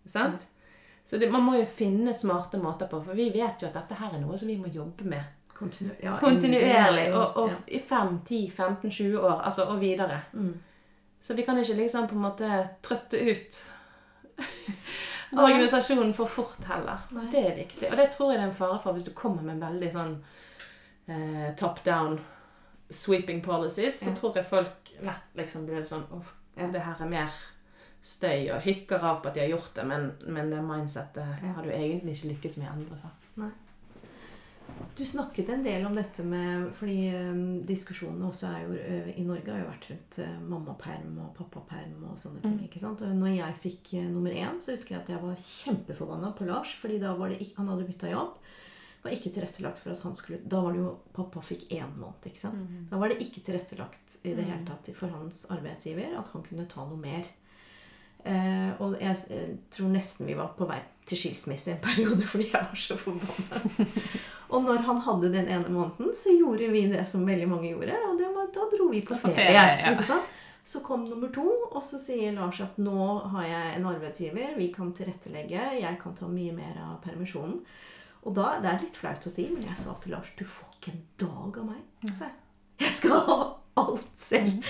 [0.06, 0.48] Sant?
[1.10, 3.96] Så det, man må jo finne smarte måter på, for vi vet jo at dette
[3.98, 7.08] her er noe som vi må jobbe med Kontinu ja, kontinuerlig.
[7.18, 7.56] Og, og Ja.
[7.68, 10.22] i 5, 10, 15, 20 år, altså og videre.
[10.34, 10.54] Mm.
[11.22, 12.52] Så vi kan ikke liksom på en måte
[12.86, 13.58] trøtte ut
[15.32, 17.02] organisasjonen for fort heller.
[17.12, 17.26] Nei.
[17.34, 17.90] Det er viktig.
[17.92, 20.16] Og det tror jeg det er en fare for hvis du kommer med veldig sånn
[21.10, 22.20] eh, top down
[22.90, 24.16] sweeping policies, så Ja.
[24.18, 26.06] tror jeg folk lett liksom blir sånn
[26.58, 26.68] Ja.
[26.68, 27.30] det her er mer
[28.02, 31.66] støy, og hykker av på at de har gjort det, men, men det mindsettet har
[31.66, 33.00] du egentlig ikke lykkes med å endre.
[33.00, 33.12] Så.
[34.98, 39.26] Du snakket en del om dette med Fordi um, diskusjonene også er jo eh, i
[39.28, 42.58] Norge har jo vært rundt uh, mammaperm og pappaperm og sånne ting.
[42.68, 43.04] ikke sant?
[43.06, 46.48] Og når jeg fikk uh, nummer én, så husker jeg at jeg var kjempeforbanna på
[46.50, 46.76] Lars.
[46.80, 48.38] fordi da var det ikke, han hadde bytta jobb.
[49.04, 52.30] var ikke tilrettelagt for at han skulle Da var det jo pappa fikk én måned.
[52.32, 52.80] ikke sant?
[52.92, 56.68] Da var det ikke tilrettelagt i det hele tatt for hans arbeidsgiver at han kunne
[56.70, 57.28] ta noe mer.
[58.28, 62.26] Eh, og jeg eh, tror nesten vi var på vei til skilsmisse i en periode
[62.32, 63.62] fordi jeg var så forbanna.
[64.50, 67.96] og når han hadde den ene måneden, så gjorde vi det som veldig mange gjorde.
[68.10, 69.38] Og det var, da dro vi på ferie.
[69.40, 70.20] ferie, ja.
[70.70, 74.68] Så kom nummer to, og så sier Lars at nå har jeg en arbeidsgiver, vi
[74.74, 77.64] kan tilrettelegge, jeg kan ta mye mer av permisjonen.
[78.28, 80.76] Og da, Det er litt flaut å si, men jeg sa til Lars du får
[80.76, 81.82] ikke en dag av meg.
[82.12, 82.36] Så jeg.
[82.80, 83.40] Jeg skal ha
[83.80, 84.66] alt selv.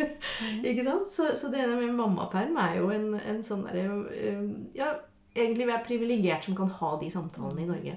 [0.68, 1.10] ikke sant?
[1.12, 3.86] Så, så det med mammaperm er jo en, en sånn derre
[4.76, 4.94] Ja,
[5.34, 7.96] egentlig vi er privilegert som kan ha de samtalene i Norge.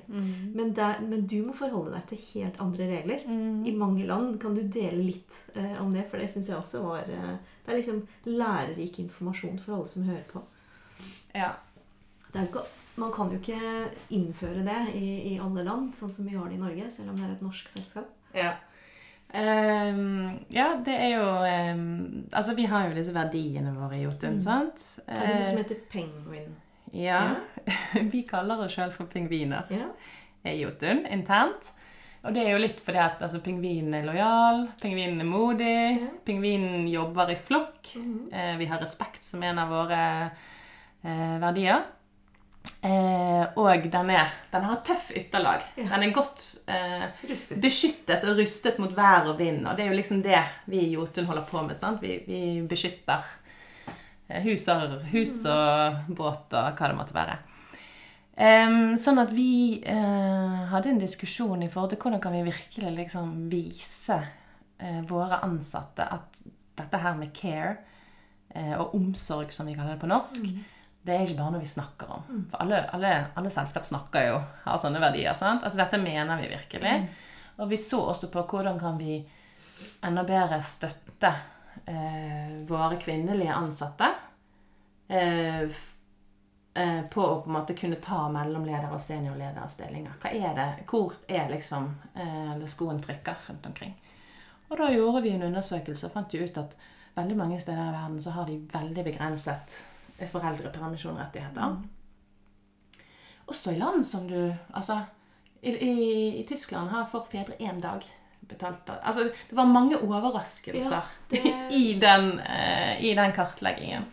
[0.54, 3.26] Men, der, men du må forholde deg til helt andre regler.
[3.66, 6.84] I mange land kan du dele litt eh, om det, for det syns jeg også
[6.86, 10.44] var eh, Det er liksom lærerik informasjon for alle som hører på.
[11.34, 11.54] Ja.
[12.34, 12.66] Er ikke,
[13.02, 16.60] man kan jo ikke innføre det i, i alle land, sånn som vi har det
[16.60, 18.14] i Norge, selv om det er et norsk selskap.
[18.34, 18.56] Ja.
[19.34, 21.24] Ehm, ja, det er jo
[21.74, 24.84] um, Altså, vi har jo disse verdiene våre i Jotun, sant?
[25.08, 26.52] Det er det noe som Eh, heter penguin.
[26.94, 27.22] ja.
[28.14, 29.88] vi kaller oss sjøl for pingviner Ja.
[30.46, 31.72] i Jotun internt.
[32.24, 36.12] Og det er jo litt fordi at altså, pingvinen er lojal, pingvinen er modig, Ja.
[36.26, 37.96] pingvinen jobber i flokk.
[37.98, 38.30] Mhm.
[38.32, 40.04] Uh, vi har respekt som en av våre
[41.04, 41.84] uh, verdier.
[42.84, 45.64] Eh, og den, er, den har et tøff ytterlag.
[45.80, 45.88] Ja.
[45.94, 47.06] Den er godt eh,
[47.64, 49.64] beskyttet og rustet mot vær og vind.
[49.68, 51.80] Og det er jo liksom det vi i Jotun holder på med.
[51.80, 52.04] sant?
[52.04, 53.24] Vi, vi beskytter
[54.28, 57.40] eh, hus og, hus og båt og hva det måtte være.
[58.34, 62.94] Em, sånn at vi eh, hadde en diskusjon i forhold til hvordan kan vi virkelig
[62.98, 64.18] liksom vise
[64.82, 66.40] eh, våre ansatte at
[66.74, 67.76] dette her med care
[68.50, 70.50] eh, og omsorg, som vi kaller det på norsk,
[71.04, 72.44] det er ikke bare noe vi snakker om.
[72.52, 75.36] For alle, alle, alle selskap snakker jo, har sånne verdier.
[75.36, 75.64] sant?
[75.64, 76.94] Altså Dette mener vi virkelig.
[77.60, 79.18] Og vi så også på hvordan kan vi
[80.08, 81.34] enda bedre støtte
[81.86, 84.10] eh, våre kvinnelige ansatte
[85.12, 85.68] eh,
[86.74, 90.18] eh, på å på en måte kunne ta mellomleder- og seniorlederstillinger.
[90.24, 90.70] Hva er det?
[90.88, 93.96] Hvor er liksom eh, det skoen trykker rundt omkring?
[94.70, 96.78] Og da gjorde vi en undersøkelse og fant jo ut at
[97.18, 99.84] veldig mange steder i verden så har de veldig begrenset
[100.24, 101.78] eh, foreldrepermisjonrettigheter.
[103.52, 104.38] Også i land som du
[104.74, 105.02] Altså,
[105.62, 105.94] i, i,
[106.42, 108.04] i Tyskland har får fedre én dag
[108.48, 114.06] betalt Altså, det var mange overraskelser Ja, det- i, den, uh, i den kartleggingen.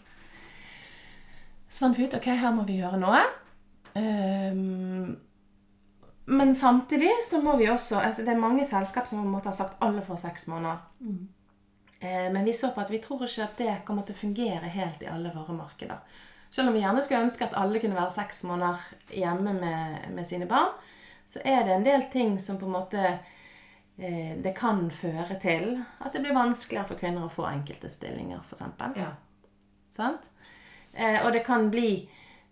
[1.71, 3.21] Så fant vi ut ok, her må vi gjøre noe.
[3.95, 5.17] Um,
[6.31, 10.03] men samtidig så må vi også altså Det er mange selskap som har sagt alle
[10.03, 10.79] får seks måneder.
[11.03, 11.17] Eh,
[12.01, 15.03] men vi så på at vi tror ikke at det kommer til å fungere helt
[15.05, 15.99] i alle våre markeder.
[16.51, 20.27] Selv om vi gjerne skulle ønske at alle kunne være seks måneder hjemme med, med
[20.27, 20.73] sine barn,
[21.31, 25.77] så er det en del ting som på en måte eh, det kan føre til
[26.01, 28.65] at det blir vanskeligere for kvinner å få enkelte stillinger, f.eks.
[28.99, 29.13] Ja.
[29.95, 30.27] Sant?
[30.93, 31.93] Eh, og det kan bli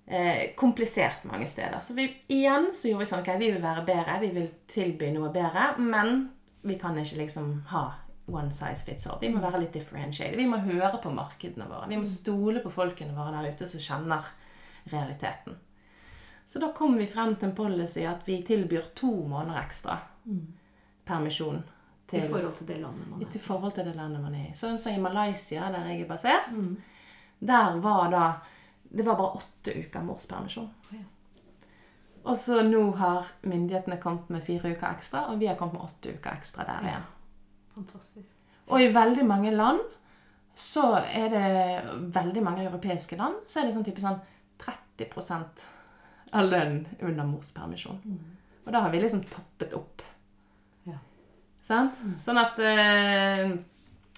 [0.06, 1.80] eh, komplisert mange steder.
[1.82, 5.10] Så vi, igjen så gjorde vi sånn ok, vi vil være bedre, vi vil tilby
[5.16, 6.28] noe bedre, men
[6.62, 7.88] vi kan ikke liksom ha
[8.28, 9.18] one size fits all.
[9.20, 10.36] Vi må være litt differentiated.
[10.36, 11.88] Vi må høre på markedene våre.
[11.88, 14.28] Vi må stole på folkene våre der ute som kjenner
[14.92, 15.56] realiteten.
[16.48, 19.98] Så da kom vi frem til en policy at vi tilbyr to måneder ekstra
[21.04, 21.60] permisjon.
[22.12, 24.54] I forhold til det landet man er til forhold til det landet man er i.
[24.56, 26.48] Sånn som i Malaysia, der jeg er basert,
[27.38, 28.28] der var da
[28.88, 30.68] Det var bare åtte uker morspermisjon.
[30.96, 31.02] Ja.
[32.24, 35.82] Og så nå har myndighetene kommet med fire uker ekstra, og vi har kommet med
[35.84, 37.02] åtte uker ekstra der Ja.
[37.78, 38.34] Fantastisk.
[38.68, 39.80] Og i veldig mange land
[40.58, 41.48] så er det
[42.14, 44.18] Veldig mange europeiske land så er det sånn type sånn
[44.58, 45.06] 30
[46.34, 48.00] av lønn under morspermisjon.
[48.66, 50.02] Og da har vi liksom toppet opp.
[50.84, 50.98] Ja.
[51.64, 52.00] Sant?
[52.20, 53.54] Sånn at eh,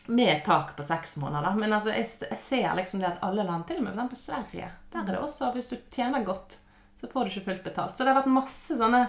[0.08, 1.54] Med tak på seks måneder.
[1.60, 4.24] Men altså, jeg, jeg ser liksom det at alle land, til og med f.eks.
[4.24, 6.56] Sverige, der er det også Hvis du tjener godt,
[6.98, 7.94] så får du ikke fullt betalt.
[7.94, 9.04] Så det har vært masse sånne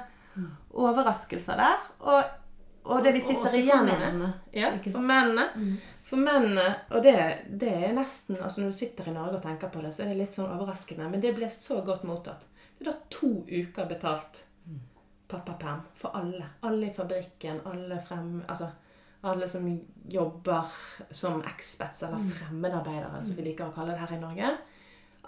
[0.84, 1.90] overraskelser der.
[2.06, 2.38] Og,
[2.84, 5.48] og det vi sitter igjen med ja, for mennene.
[6.06, 7.16] For mennene, og det,
[7.48, 10.12] det er nesten altså Når du sitter i Norge og tenker på det, så er
[10.12, 11.10] det litt sånn overraskende.
[11.12, 12.48] Men det ble så godt mottatt.
[12.78, 14.44] Det er da to uker betalt
[15.32, 16.50] pappaperm for alle.
[16.68, 18.40] Alle i fabrikken, alle frem...
[18.48, 18.72] Altså
[19.22, 19.68] alle som
[20.10, 20.66] jobber
[21.14, 24.48] som expats eller fremmedarbeidere, som vi liker å kalle det her i Norge.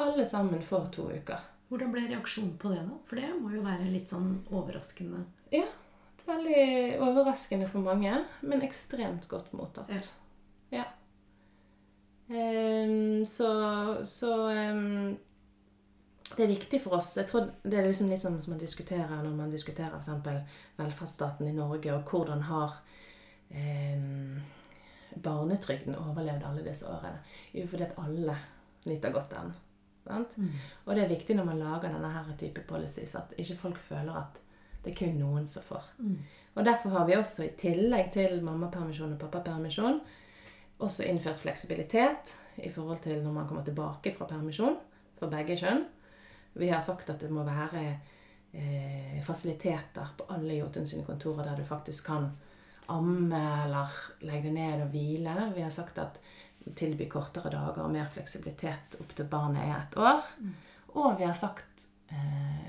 [0.01, 1.43] Alle sammen får to uker.
[1.69, 2.97] Hvordan ble reaksjonen på det, da?
[3.05, 5.21] For det må jo være litt sånn overraskende.
[5.53, 5.67] Ja.
[6.25, 9.91] Veldig overraskende for mange, men ekstremt godt mottatt.
[10.71, 10.85] Ja.
[12.29, 13.49] Ehm, så
[14.05, 15.17] så um,
[16.37, 17.17] det er viktig for oss.
[17.17, 20.63] Jeg tror Det er liksom litt sånn som man diskuterer når man diskuterer f.eks.
[20.79, 22.79] velferdsstaten i Norge, og hvordan har
[23.51, 24.39] ehm,
[25.23, 27.19] barnetrygden overlevd alle disse årene.
[27.53, 28.37] Jo, fordi at alle
[28.87, 29.53] nyter godt av den.
[30.03, 30.39] Sant?
[30.85, 34.17] Og det er viktig når man lager denne her type policies, at ikke folk føler
[34.23, 34.39] at
[34.83, 35.89] det er kun noen som får.
[36.53, 39.99] Og derfor har vi også, i tillegg til mammapermisjon og pappapermisjon,
[40.83, 44.75] også innført fleksibilitet i forhold til når man kommer tilbake fra permisjon
[45.19, 45.85] for begge kjønn.
[46.59, 47.83] Vi har sagt at det må være
[48.53, 52.29] eh, fasiliteter på alle Jotun sine kontorer der du faktisk kan
[52.91, 53.95] amme eller
[54.27, 55.35] legge deg ned og hvile.
[55.55, 56.19] Vi har sagt at
[56.77, 60.21] tilby kortere dager og mer fleksibilitet opp til barnet er ett år.
[60.93, 61.87] Og vi har sagt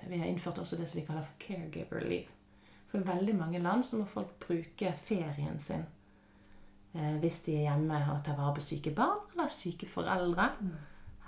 [0.09, 2.28] Vi har innført også det som vi kaller for caregiver leave.
[2.90, 5.85] For i veldig mange land så må folk bruke ferien sin
[6.94, 10.48] eh, hvis de er hjemme og tar vare på syke barn eller syke foreldre.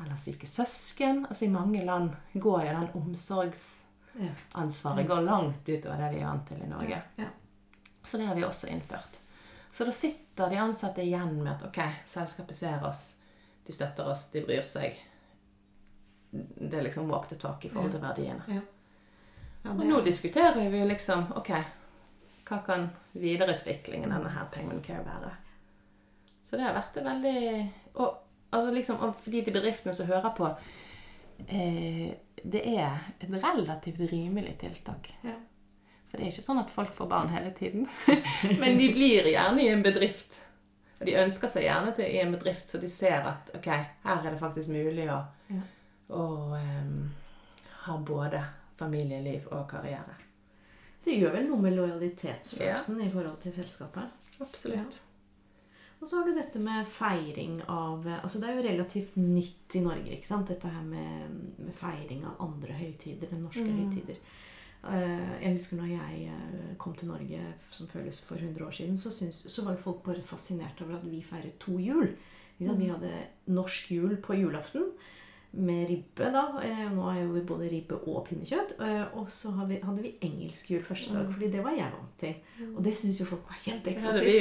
[0.04, 1.26] Eller syke søsken.
[1.26, 6.48] Altså I mange land går jo den omsorgsansvaret går langt utover det vi er vant
[6.48, 7.02] til i Norge.
[8.06, 9.20] Så det har vi også innført.
[9.72, 13.16] Så da sitter de ansatte igjen med at ok, selskapet ser oss,
[13.66, 14.94] de støtter oss, de bryr seg.
[16.30, 18.42] Det liksom walk the talk i forhold til verdiene.
[18.48, 18.60] Ja.
[19.64, 21.50] Ja, Og nå diskuterer vi jo liksom ok,
[22.46, 25.32] hva kan videreutviklingen av denne her Penguin Care være?
[26.46, 27.38] Så det har vært det veldig
[27.94, 28.18] Og,
[28.54, 30.46] altså liksom, og for de bedriftene som hører på
[31.48, 32.12] eh,
[32.44, 35.12] Det er et relativt rimelig tiltak.
[35.24, 35.34] ja.
[36.06, 37.88] For det er ikke sånn at folk får barn hele tiden.
[38.62, 40.36] Men de blir gjerne i en bedrift.
[41.00, 43.66] Og de ønsker seg gjerne til i en bedrift, så de ser at ok,
[44.06, 45.18] her er det faktisk mulig å,
[46.08, 46.14] Ja.
[46.82, 47.10] um,
[47.86, 48.44] har både
[48.78, 50.14] familieliv og karriere.
[51.04, 54.08] det gjør vel noe med lojalitetsfølelsen i forhold til selskapet.
[54.40, 55.00] Absolutt.
[56.00, 59.80] Og så har du dette med feiring av altså Det er jo relativt nytt i
[59.80, 60.48] Norge, ikke sant?
[60.48, 63.78] dette her med, med feiring av andre høytider enn norske Mm.
[63.80, 64.16] høytider.
[64.84, 67.40] Eh, Jeg husker når jeg eh, kom til Norge
[67.70, 70.96] som føles for 100 år siden, så, synes, så var jo folk bare fascinert over
[70.98, 72.12] at vi feiret to jul.
[72.58, 73.10] Vi hadde
[73.46, 74.92] norsk jul på julaften
[75.56, 76.42] med ribbe, da.
[76.62, 78.74] Eh, Nå er jo både ribbe og pinnekjøtt.
[78.80, 82.34] Eh, Og så hadde vi engelsk jul første dag, fordi det var jeg vant til.
[82.76, 84.38] Og det syns jo folk var Ja, kjempeeksotisk.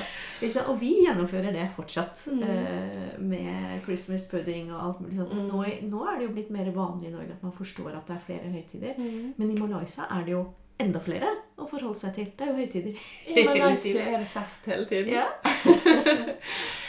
[0.52, 0.68] sant?
[0.68, 2.42] Og vi gjennomfører det fortsatt Mm.
[2.42, 5.32] eh, med Christmas pudding og alt mulig sånt.
[5.34, 8.16] Nå, nå er det jo blitt mer vanlig i Norge at man forstår at det
[8.16, 8.94] er flere høytider.
[8.98, 9.34] Mm.
[9.36, 10.44] Men i Malaysia er det jo
[10.80, 11.28] enda flere
[11.60, 12.30] å forholde seg til.
[12.36, 12.94] Det er jo høytider
[13.36, 15.12] I Malaysia er det fest hele tiden.
[15.12, 15.26] Ja.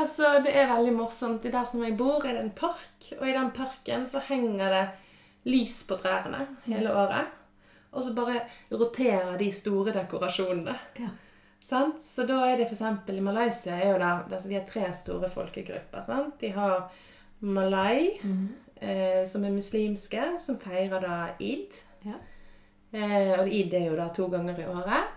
[0.00, 1.44] Altså, det er veldig morsomt.
[1.44, 3.10] Der som jeg bor, er det en park.
[3.18, 4.86] Og i den parken så henger det
[5.50, 7.36] lys på trærne hele året.
[7.90, 10.76] Og så bare roterer de store dekorasjonene.
[11.00, 11.10] Ja.
[11.60, 12.00] Sant?
[12.02, 12.82] Så da er det f.eks.
[13.12, 16.00] i Malaysia er jo der, altså Vi har tre store folkegrupper.
[16.02, 16.40] Sant?
[16.40, 16.90] De har
[17.40, 18.14] malay,
[18.80, 21.80] eh, som er muslimske, som feirer da id.
[22.06, 22.20] Ja.
[22.92, 25.16] Eh, og id er jo da to ganger i året.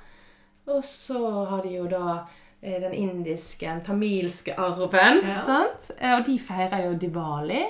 [0.66, 2.24] Og så har de jo da
[2.64, 5.20] den indiske, den tamilske arven.
[5.28, 5.42] Ja.
[5.46, 5.92] Sant?
[6.00, 7.64] Eh, og de feirer jo diwali.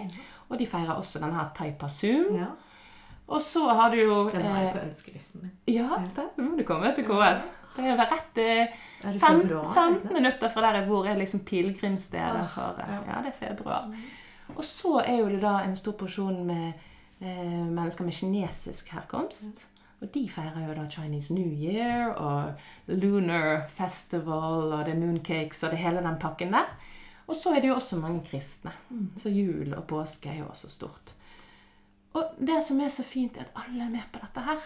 [0.50, 2.36] Og de feirer også denne taipasum.
[2.38, 2.52] ja.
[3.28, 5.52] Og så har du jo Den har jeg eh, på ønskelisten min.
[5.76, 7.38] Ja, den må du komme til KL.
[7.78, 8.68] Det er rett eh,
[9.08, 9.70] Er fem, februar?
[9.74, 13.00] 15 minutter fra der jeg bor, er liksom pilegrimsstedet Ah, for eh, ja.
[13.08, 13.88] Ja, det er februar.
[14.56, 16.74] Og så er jo det da en stor porsjon med
[17.22, 19.64] eh, mennesker med kinesisk herkomst.
[20.04, 22.58] Og de feirer jo da Chinese New Year og
[22.92, 26.74] Lunar Festival og det er mooncakes og det hele den pakken der.
[27.24, 28.74] Og så er det jo også mange kristne.
[29.16, 31.14] Så jul og påske er jo også stort.
[32.14, 34.66] Og det som er så fint, er at alle er med på dette her.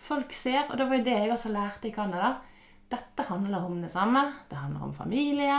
[0.00, 2.32] Folk ser, og det var jo det jeg også lærte i Canada.
[2.90, 4.24] Dette handler om det samme.
[4.48, 5.58] Det handler om familie.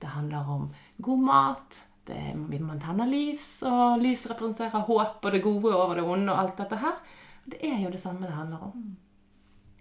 [0.00, 0.68] Det handler om
[1.00, 1.80] god mat.
[2.06, 6.44] Det, man tenner lys, og lys representerer håp og det gode over det onde og
[6.44, 7.00] alt dette her.
[7.44, 8.90] Og det er jo det samme det handler om.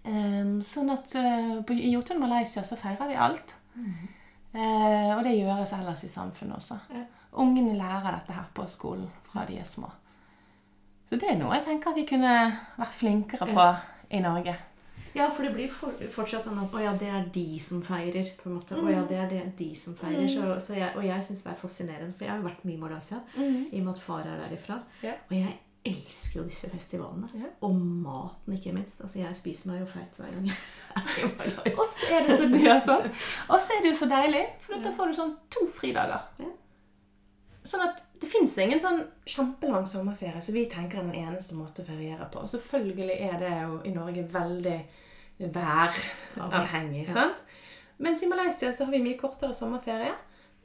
[0.09, 3.55] Um, sånn at uh, på, i Jotun Malaysia så feirer vi alt.
[4.53, 6.79] Eh, og det gjøres ellers i samfunnet også.
[6.93, 7.03] Ja.
[7.39, 9.91] Ungene lærer dette her på skolen fra de er små.
[11.09, 12.33] Så det er noe jeg tenker vi kunne
[12.77, 13.67] vært flinkere på
[14.17, 14.55] i Norge.
[15.15, 18.27] Ja, for det blir for, fortsatt sånn at å ja, det er de som feirer.
[18.37, 18.77] på en måte.
[18.77, 20.27] Å ja, det er det, de som feirer.
[20.29, 22.77] Så, så jeg, og jeg syns det er fascinerende, for jeg har jo vært mye
[22.77, 24.77] i Malaysia i og med at far er derifra.
[25.05, 25.15] Ja.
[25.29, 27.29] Og jeg elsker jo disse festivalene.
[27.39, 27.49] Ja.
[27.65, 29.01] Og maten, ikke minst.
[29.01, 31.59] Altså, jeg spiser meg jo feit hver gang jeg er.
[31.79, 33.11] Og så er det så, mye sånn.
[33.47, 36.25] Og så er det jo så deilig, for da får du sånn to fridager.
[36.43, 36.51] Ja.
[37.69, 41.85] Sånn at det fins ingen sånn kjempelang sommerferie som vi tenker er den eneste måten
[41.85, 42.43] å feriere på.
[42.43, 44.77] Og selvfølgelig er det jo i Norge veldig
[45.39, 47.05] væravhengig.
[47.07, 47.13] Ja.
[47.13, 47.43] sant?
[47.99, 50.15] Mens i Malaysia så har vi mye kortere sommerferie.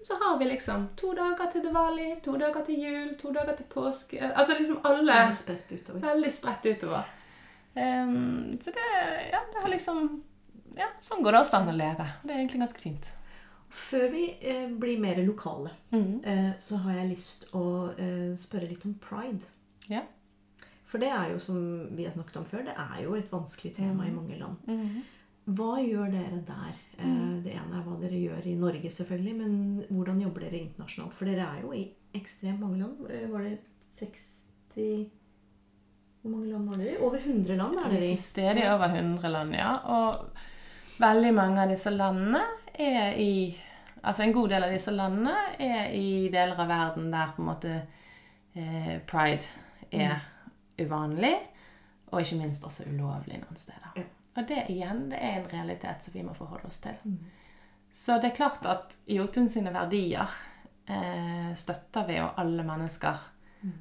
[0.05, 3.69] Så har vi liksom to dager til Diwali, to dager til jul, to dager til
[3.73, 6.01] påske Altså liksom alle er spredt utover.
[6.05, 7.07] Veldig spredt utover.
[7.75, 8.89] Um, så det,
[9.33, 10.05] ja, det har liksom
[10.77, 12.07] Ja, sånn går det også an å leve.
[12.23, 13.09] Det er egentlig ganske fint.
[13.75, 16.21] Før vi eh, blir mer lokale, mm.
[16.25, 17.65] eh, så har jeg lyst å
[17.95, 19.49] eh, spørre litt om pride.
[19.91, 20.03] Ja.
[20.87, 21.59] For det er jo, som
[21.97, 24.69] vi har snakket om før, det er jo et vanskelig tema i mange land.
[24.69, 25.03] Mhm.
[25.45, 26.77] Hva gjør dere der?
[26.99, 31.13] Eh, Det ene er hva dere gjør i Norge, selvfølgelig, men hvordan jobber dere internasjonalt?
[31.15, 31.83] For dere er jo i
[32.15, 33.11] ekstremt mange land.
[33.11, 33.59] Eh, Var det
[33.93, 34.25] 60
[36.23, 37.03] Hvor mange land var dere i?
[37.05, 38.15] Over 100 land er dere er i.
[38.15, 39.73] til stede i over 100 land, ja.
[39.85, 40.27] Og
[41.01, 42.41] veldig mange av disse landene
[42.79, 43.57] er i
[44.05, 45.33] Altså en god del av disse landene
[45.65, 47.71] er i deler av verden der på en måte
[48.55, 49.47] eh, pride
[49.93, 50.21] er
[50.79, 51.33] uvanlig,
[52.13, 53.95] og ikke minst også ulovlig noen steder.
[53.97, 54.03] Ja.
[54.35, 56.97] Og det igjen, det er en realitet som vi må forholde oss til.
[57.95, 60.31] Så det er klart at Jotun sine verdier
[60.87, 63.21] eh, støtter vi, og alle mennesker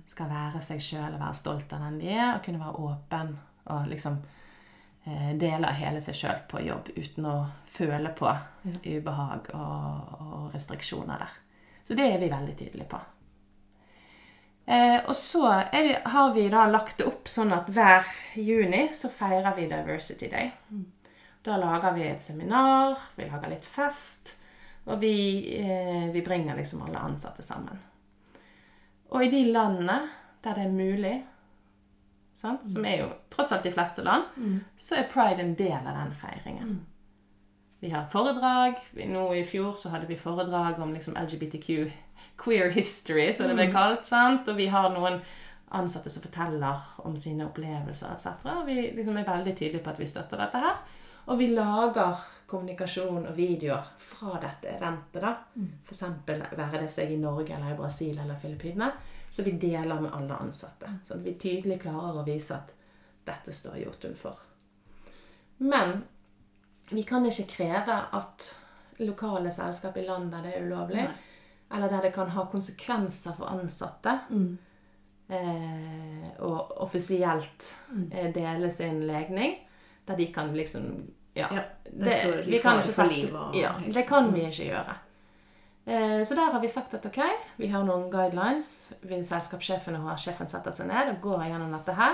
[0.07, 3.33] skal være seg sjøl og være stolt av den de er, og kunne være åpen
[3.73, 4.19] og liksom
[5.05, 7.35] eh, dele hele seg sjøl på jobb uten å
[7.73, 8.29] føle på
[8.85, 11.41] ubehag og, og restriksjoner der.
[11.83, 13.01] Så det er vi veldig tydelige på.
[14.65, 18.07] Eh, og så det, har vi da lagt det opp sånn at hver
[18.39, 20.53] juni så feirer vi Diversity Day.
[21.43, 24.37] Da lager vi et seminar, vi lager litt fest,
[24.87, 25.15] og vi,
[25.59, 27.81] eh, vi bringer liksom alle ansatte sammen.
[29.11, 29.99] Og i de landene
[30.43, 31.17] der det er mulig,
[32.35, 34.23] sant, som er jo tross alt de fleste land,
[34.77, 36.73] så er pride en del av den feiringen.
[37.83, 38.79] Vi har foredrag.
[38.95, 41.91] Nå i fjor så hadde vi foredrag om liksom LGBTQ,
[42.37, 44.05] queer history, som det ble kalt.
[44.05, 44.47] sant?
[44.49, 45.21] Og vi har noen
[45.73, 48.45] ansatte som forteller om sine opplevelser etc.
[48.65, 50.77] Vi liksom er veldig tydelige på at vi støtter dette her.
[51.31, 52.19] Og vi lager
[52.51, 55.21] kommunikasjon og videoer fra dette eventet.
[55.21, 55.33] da.
[55.85, 58.91] For eksempel være det seg i Norge eller i Brasil eller Filippinene.
[59.29, 60.99] Så vi deler med alle ansatte.
[61.03, 62.73] Så vi tydelig klarer å vise at
[63.25, 64.37] dette står Jotun for.
[65.57, 66.03] Men
[66.89, 68.49] vi kan ikke kreve at
[68.99, 71.07] lokale selskap i land der det er ulovlig,
[71.73, 74.19] eller der det kan ha konsekvenser for ansatte,
[75.29, 77.69] eh, og offisielt
[78.11, 79.55] eh, dele sin legning,
[80.07, 80.93] der de kan liksom
[81.35, 81.47] Ja.
[81.51, 84.93] Ja, det det, vi kan ikke sette, ja, det kan vi ikke gjøre.
[85.85, 87.17] Eh, Så der har vi sagt at ok,
[87.57, 88.93] vi har noen guidelines.
[89.01, 92.13] Vi, selskapssjefen og sjefen setter seg ned og går gjennom dette her.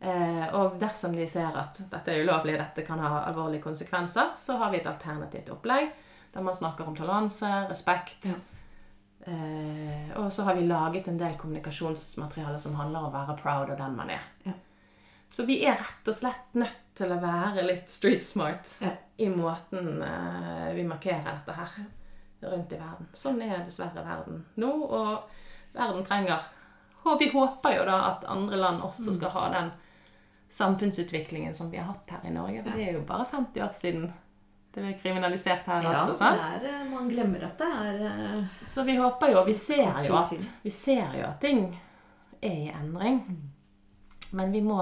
[0.00, 4.56] Eh, og dersom de ser at dette er ulovlig, dette kan ha alvorlige konsekvenser, så
[4.56, 5.92] har vi et alternativt opplegg
[6.34, 8.24] Der man snakker om toleranse, respekt.
[8.24, 8.34] Ja.
[9.26, 13.70] Eh, og så har vi laget en del kommunikasjonsmateriale som handler om å være proud
[13.70, 14.24] av den man er.
[14.44, 14.52] Ja.
[15.32, 18.90] Så vi er rett og slett nødt til å være litt street smart Ja.
[19.18, 21.70] i måten eh, vi markerer dette her
[22.42, 23.06] rundt i verden.
[23.14, 25.30] Sånn er dessverre verden nå, og
[25.72, 26.42] verden trenger
[27.04, 28.86] Og vi håper jo da at andre land Mm.
[28.88, 29.70] også skal ha den
[30.48, 32.62] samfunnsutviklingen som vi har hatt her i Norge.
[32.62, 34.12] For det er jo bare 50 år siden
[34.74, 36.14] det blir kriminalisert her Ja, også.
[36.16, 36.38] sant?
[36.40, 40.02] Ja, er, eh, man glemmer at det er eh, Så vi håper jo, vi ser
[40.06, 41.66] jo at, vi ser jo at ting
[42.42, 43.18] er i endring.
[44.32, 44.80] Men vi må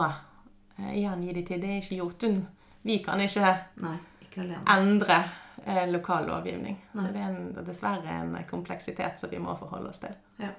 [0.78, 1.60] eh, igjen gi de til.
[1.60, 2.38] Det er ikke Jotun.
[2.82, 3.50] Vi kan ikke
[3.82, 5.18] Nei, ikke endre
[5.66, 6.78] eh, lokal lovgivning.
[6.94, 7.04] Nei.
[7.06, 10.14] Så det er en, dessverre en kompleksitet som vi må forholde oss til.
[10.38, 10.52] Ja.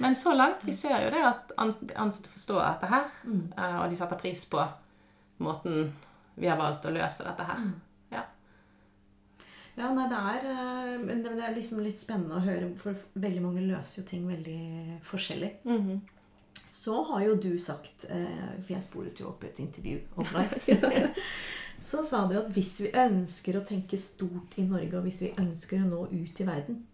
[0.00, 3.52] Men så langt, vi ser jo det at ansatte forstår dette her, Mm.
[3.82, 4.62] og de setter pris på
[5.44, 5.92] måten
[6.40, 7.58] vi har valgt å løse dette her.
[7.58, 7.74] Mm.
[9.80, 9.90] Ja.
[9.96, 13.44] Nei, det er, eh, men det det er liksom litt spennende å høre, for veldig
[13.44, 15.52] mange løser jo ting veldig forskjellig.
[15.64, 16.00] Mhm.
[16.70, 21.16] Så har jo du sagt, eh, for jeg spolet jo opp et intervju om deg,
[21.80, 25.32] så sa du at hvis vi ønsker å tenke stort i Norge, og hvis vi
[25.40, 26.84] ønsker å nå ut i verden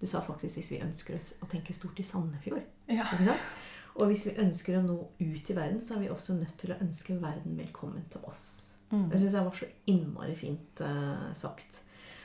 [0.00, 2.66] Du sa faktisk hvis vi ønsker å tenke stort i Sandefjord.
[2.90, 3.06] Ja.
[3.14, 3.46] Ikke sant?
[3.94, 6.74] Og hvis vi ønsker å nå ut i verden, så er vi også nødt til
[6.74, 8.74] å ønske verden velkommen til oss.
[8.90, 9.06] Mm.
[9.08, 11.84] Det syns jeg var så innmari fint uh, sagt.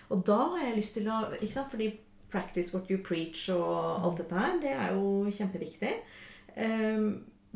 [0.10, 1.70] Og da har jeg lyst til å ikke sant?
[1.74, 1.89] Fordi
[2.30, 5.93] practice what you preach og alt dette her, det er jo kjempeviktig.
[6.57, 7.07] Ehm,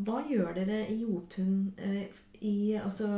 [0.02, 2.08] hva gjør dere i Jotun eh,
[2.42, 3.10] i, altså,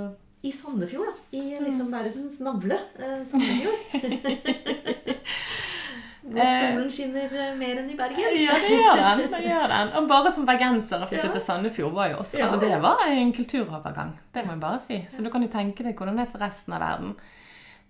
[0.43, 1.13] i Sandefjord, da?
[1.39, 3.79] I liksom verdens navle, eh, Sandefjord.
[6.25, 7.29] Hvor Eh, solen skinner
[7.59, 8.17] mer enn i Bergen.
[8.41, 9.19] Ja, det gjør den.
[9.31, 9.91] det gjør den.
[9.99, 11.33] Og bare som bergenser å flytte Ja.
[11.35, 14.15] til Sandefjord var jo også altså Det var en kulturovergang.
[14.33, 14.97] Det må jeg bare si.
[15.07, 17.13] Så du kan jo tenke deg hvordan det er for resten av verden.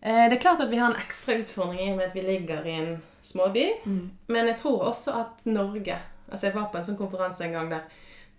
[0.01, 2.21] Eh, Det er klart at vi har en ekstra utfordring i og med at vi
[2.21, 3.65] ligger i en småby.
[3.85, 4.11] Mm.
[4.27, 5.97] Men jeg tror også at Norge
[6.31, 7.81] Altså Jeg var på en sånn konferanse en gang der,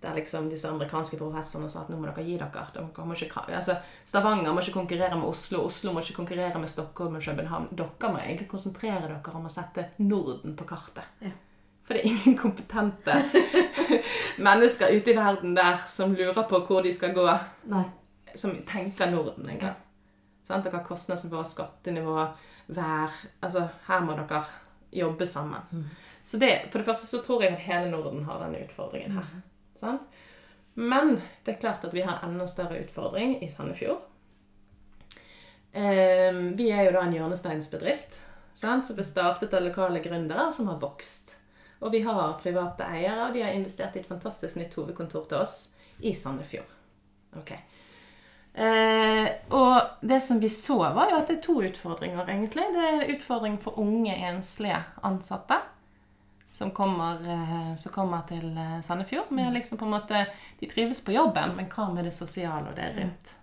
[0.03, 2.65] der liksom disse amerikanske professorene sa at nå må dere gi dere.
[2.73, 6.67] dere må ikke, altså Stavanger må ikke konkurrere med Oslo, Oslo må ikke konkurrere med
[6.69, 7.69] Stockholm og København.
[7.71, 11.07] Dere må egentlig konsentrere dere om å sette Norden på kartet.
[11.23, 11.31] Ja.
[11.87, 13.15] For det er ingen kompetente
[14.49, 17.25] mennesker ute i verden der som lurer på hvor de skal gå,
[17.71, 17.85] Nei.
[18.35, 19.75] som tenker Norden en gang.
[20.47, 20.63] Sant?
[20.63, 22.21] Dere har kostnadsnivå, skattenivå,
[22.71, 24.45] vær Altså, her må dere
[24.95, 25.87] jobbe sammen.
[26.23, 29.27] Så det, For det første så tror jeg at hele Norden har denne utfordringen her.
[29.75, 30.07] Sant?
[30.73, 34.03] Men det er klart at vi har en enda større utfordring i Sandefjord.
[35.73, 38.19] Ehm, vi er jo da en hjørnesteinsbedrift
[38.57, 38.87] sant?
[38.87, 41.35] som ble startet av lokale gründere som har vokst.
[41.81, 45.43] Og vi har private eiere, og de har investert i et fantastisk nytt hovedkontor til
[45.43, 45.57] oss
[45.99, 46.69] i Sandefjord.
[47.37, 47.53] Ok.
[48.57, 52.65] Eh, og det som vi så, var jo at det er to utfordringer, egentlig.
[52.73, 55.59] Det er utfordring for unge, enslige ansatte
[56.57, 59.29] som kommer, eh, som kommer til eh, Sandefjord.
[59.29, 60.25] Med liksom på en måte,
[60.59, 63.35] De trives på jobben, men hva med det sosiale og det rundt?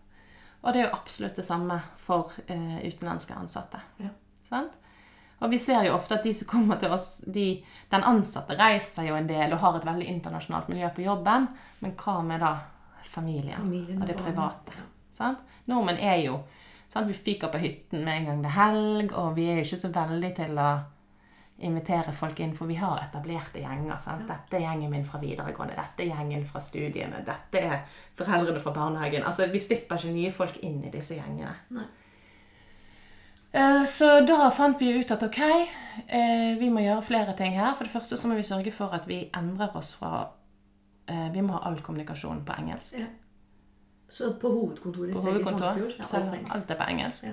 [0.64, 3.78] Og det er jo absolutt det samme for eh, utenlandske ansatte.
[4.02, 4.10] Ja.
[4.48, 4.72] Sant?
[5.38, 7.62] Og vi ser jo ofte at de som kommer til oss, de,
[7.92, 11.46] den ansatte reiser jo en del og har et veldig internasjonalt miljø på jobben,
[11.84, 12.54] men hva med da
[13.14, 14.78] familien, Familien og det private?
[15.14, 15.38] Sant?
[15.70, 16.40] Nordmenn er jo
[16.90, 17.06] sant?
[17.08, 19.80] Vi fyker på hytten med en gang det er helg, og vi er jo ikke
[19.84, 20.68] så veldig til å
[21.64, 23.98] invitere folk inn, for vi har etablerte gjenger.
[24.02, 24.26] Sant?
[24.28, 27.84] Dette er gjengen min fra videregående, dette er gjengen fra studiene, dette er
[28.18, 29.22] foreldrene fra barnehagen.
[29.22, 31.54] Altså, Vi slipper ikke nye folk inn i disse gjengene.
[31.70, 31.86] Nei.
[33.54, 35.40] Eh, Så da fant vi ut at ok,
[36.08, 37.74] eh, vi må gjøre flere ting her.
[37.74, 40.28] For det første så må vi sørge for at vi endrer oss fra
[41.08, 42.98] eh, Vi må ha all kommunikasjon på engelsk.
[42.98, 43.06] Ja.
[44.14, 45.44] Så på hovedkontoret På selv i.
[45.48, 46.54] Sandefjord så er alt på engelsk.
[46.54, 47.24] alt er på engelsk.
[47.24, 47.32] Ja.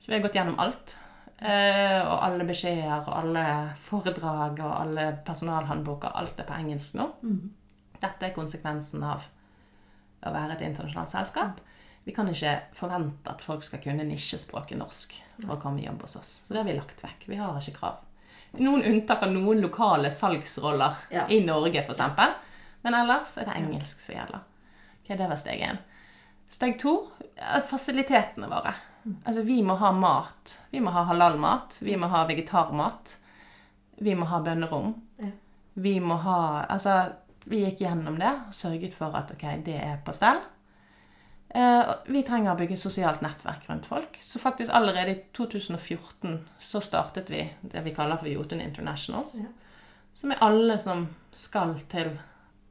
[0.00, 0.94] Så vi har gått gjennom alt.
[1.42, 3.44] Eh, og alle beskjeder og alle
[3.82, 6.14] foredrag og alle personalhåndboker.
[6.16, 7.08] Alt er på engelsk nå.
[7.26, 7.50] Mm.
[8.02, 9.26] Dette er konsekvensen av
[10.22, 11.60] å være et internasjonalt selskap.
[12.06, 15.12] Vi kan ikke forvente at folk skal kunne nisjespråket norsk
[15.42, 16.32] for å komme i jobb hos oss.
[16.46, 17.28] Så det har vi lagt vekk.
[17.30, 18.00] Vi har ikke krav.
[18.58, 21.26] Noen unntak av noen lokale salgsroller Ja.
[21.28, 22.00] i Norge, f.eks.
[22.82, 24.42] Men ellers er det engelsk som gjelder.
[25.02, 25.78] Ok, Det var steg én.
[26.52, 26.96] Steg to
[27.36, 28.74] er fasilitetene våre.
[29.24, 30.58] Altså, vi må ha mat.
[30.70, 31.78] Vi må ha halal-mat.
[31.82, 33.16] Vi må ha vegetarmat.
[34.02, 34.94] Vi må ha bønnerom.
[35.18, 35.32] Ja.
[35.74, 36.98] Vi må ha Altså,
[37.44, 40.42] vi gikk gjennom det og sørget for at ok, det er på stell.
[41.54, 44.18] Eh, vi trenger å bygge sosialt nettverk rundt folk.
[44.22, 49.34] Så faktisk allerede i 2014 så startet vi det vi kaller for Jotun Internationals.
[49.40, 49.50] Ja.
[50.14, 52.14] Som er alle som skal til,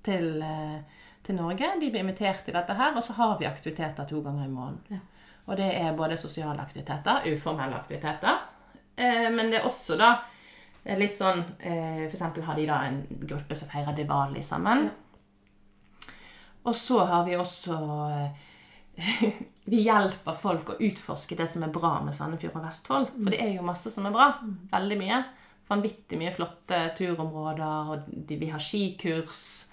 [0.06, 1.74] til, eh, til Norge.
[1.80, 4.98] De blir invitert til dette her, og så har vi aktiviteter to ganger i måneden.
[4.98, 5.30] Ja.
[5.50, 8.40] Og det er både sosiale aktiviteter, uformelle aktiviteter,
[8.96, 10.12] Eh, men det er også da
[10.84, 14.90] eh, litt sånn eh, For eksempel har de da en gruppe som feirer Diwali sammen.
[16.62, 17.78] Og så har vi også
[18.12, 18.48] eh,
[19.72, 23.12] Vi hjelper folk å utforske det som er bra med Sandefjord og Vestfold.
[23.16, 24.28] For det er jo masse som er bra.
[24.74, 25.20] Veldig mye.
[25.70, 27.94] Vanvittig mye flotte turområder.
[27.94, 29.71] Og vi har skikurs.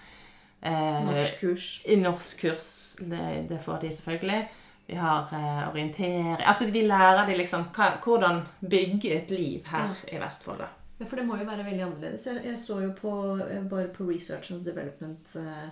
[0.62, 1.82] Eh, Norskkurs.
[1.86, 2.96] i norskkurs.
[3.00, 4.40] Det, det får de selvfølgelig.
[4.88, 9.94] Vi har eh, orientering Altså vi lærer de liksom hva, hvordan bygge et liv her
[10.12, 10.58] i Vestfold.
[10.58, 10.68] da.
[10.98, 12.26] Ja, for det må jo være veldig annerledes.
[12.26, 13.12] Jeg, jeg så jo på,
[13.44, 15.68] eh, bare på Research and Development eh,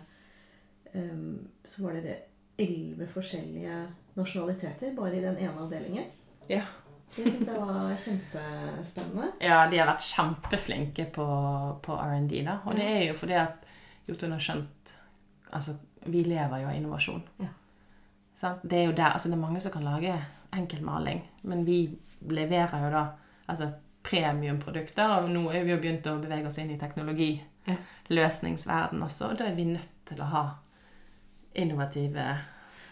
[0.95, 2.16] um, Så var det
[2.59, 6.05] elleve forskjellige nasjonaliteter bare i den ene avdelingen.
[6.49, 6.62] Ja.
[7.16, 9.32] Det syns jeg var kjempespennende.
[9.41, 11.26] Ja, de har vært kjempeflinke på,
[11.82, 12.59] på R&D, da.
[12.64, 13.66] Og det er jo fordi at
[14.09, 14.76] Jotun har skjønt
[15.57, 15.76] Altså,
[16.07, 17.22] vi lever jo av innovasjon.
[17.42, 17.52] Ja.
[18.36, 18.62] Sant?
[18.62, 20.14] Det er jo der, altså det er mange som kan lage
[20.57, 21.80] enkeltmaling, men vi
[22.28, 23.04] leverer jo da
[23.48, 23.70] altså
[24.07, 27.30] premiumprodukter, og nå er vi jo begynt å bevege oss inn i teknologi.
[27.66, 27.78] Ja.
[28.12, 30.44] Løsningsverden også, og da er vi nødt til å ha
[31.57, 32.26] innovative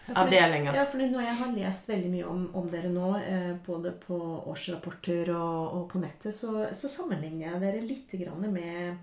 [0.09, 0.75] Ja, avdelinger.
[0.77, 4.19] Ja, for når jeg har lest veldig mye om, om dere nå, eh, både på
[4.53, 8.99] årsrapporter og, og på nettet, så, så sammenligner jeg dere litt grann med,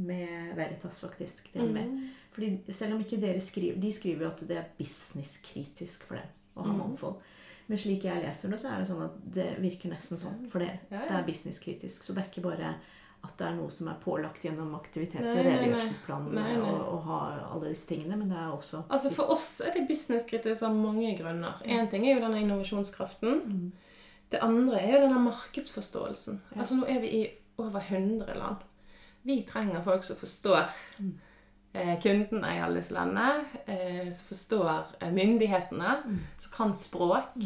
[0.00, 1.50] med Veritas, faktisk.
[1.52, 1.90] Det med.
[1.90, 2.06] Mm.
[2.36, 6.26] Fordi selv om ikke dere skriver De skriver jo at det er businesskritisk for dem
[6.56, 6.78] å ha Mm.
[6.82, 7.16] mangfold.
[7.68, 10.60] Men slik jeg leser det, så er det sånn at det virker nesten sånn for
[10.60, 10.78] dere.
[10.90, 11.08] Ja, ja.
[11.08, 12.04] Det er businesskritisk.
[12.04, 12.74] Så det er ikke bare
[13.24, 17.18] at det er noe som er pålagt gjennom aktivitets- og redegjørelsesplanene og, og ha
[17.54, 21.16] alle disse tingene, men det er også Altså For oss er det businesskritisk av mange
[21.18, 21.58] grunner.
[21.64, 23.40] Én ting er jo denne innovasjonskraften.
[23.46, 23.72] Mm.
[24.30, 26.40] Det andre er jo denne markedsforståelsen.
[26.56, 27.28] Altså Nå er vi i
[27.58, 28.56] over 100 land.
[29.24, 30.68] Vi trenger folk som forstår
[31.00, 31.18] Mm.
[31.76, 33.44] Eh, kundene i alle disse landene.
[33.66, 34.70] Eh, som forstår
[35.00, 35.96] eh, myndighetene.
[36.06, 36.18] Mm.
[36.38, 37.36] Som kan språk.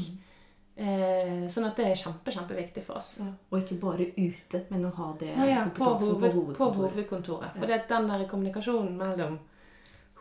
[0.80, 3.18] Eh, sånn at det er kjempe, kjempeviktig for oss.
[3.20, 6.70] Ja, og ikke bare ute, men å ha det Ja, ja, på, hoved, på på
[6.70, 6.94] hovedkontoret.
[6.94, 7.58] hovedkontoret.
[7.58, 9.38] For det er den der kommunikasjonen mellom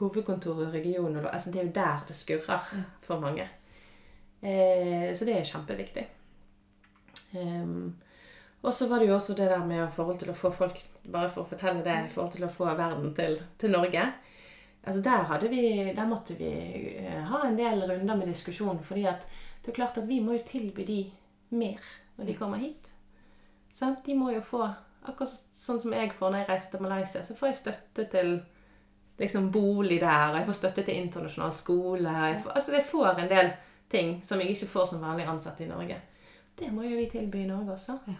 [0.01, 2.69] hovedkontoret og regionen altså Det er jo der det skurrer
[3.03, 3.47] for mange.
[4.41, 6.05] Så det er kjempeviktig.
[7.35, 7.95] Ehm,
[8.61, 11.29] og så var det jo også det der med forhold til å få folk Bare
[11.31, 14.03] for å fortelle det, i forhold til å få verden til, til Norge.
[14.83, 15.63] Altså der, hadde vi,
[15.95, 16.51] der måtte vi
[16.99, 18.83] eh, ha en del runder med diskusjon.
[18.83, 19.25] fordi at
[19.63, 20.99] det er klart at vi må jo tilby de
[21.49, 21.81] mer
[22.17, 22.91] når de kommer hit.
[23.73, 24.05] Sant?
[24.05, 24.67] De må jo få
[25.09, 28.33] Akkurat sånn som jeg får når jeg reiser til Malaysia, så får jeg støtte til
[29.19, 32.15] liksom bolig der, og jeg får støtte til internasjonal skole.
[32.33, 33.51] Jeg får, altså jeg får en del
[33.89, 36.01] ting som jeg ikke får som vanlig ansatt i Norge.
[36.59, 37.95] Det må jo vi tilby i Norge også.
[38.11, 38.19] Ja.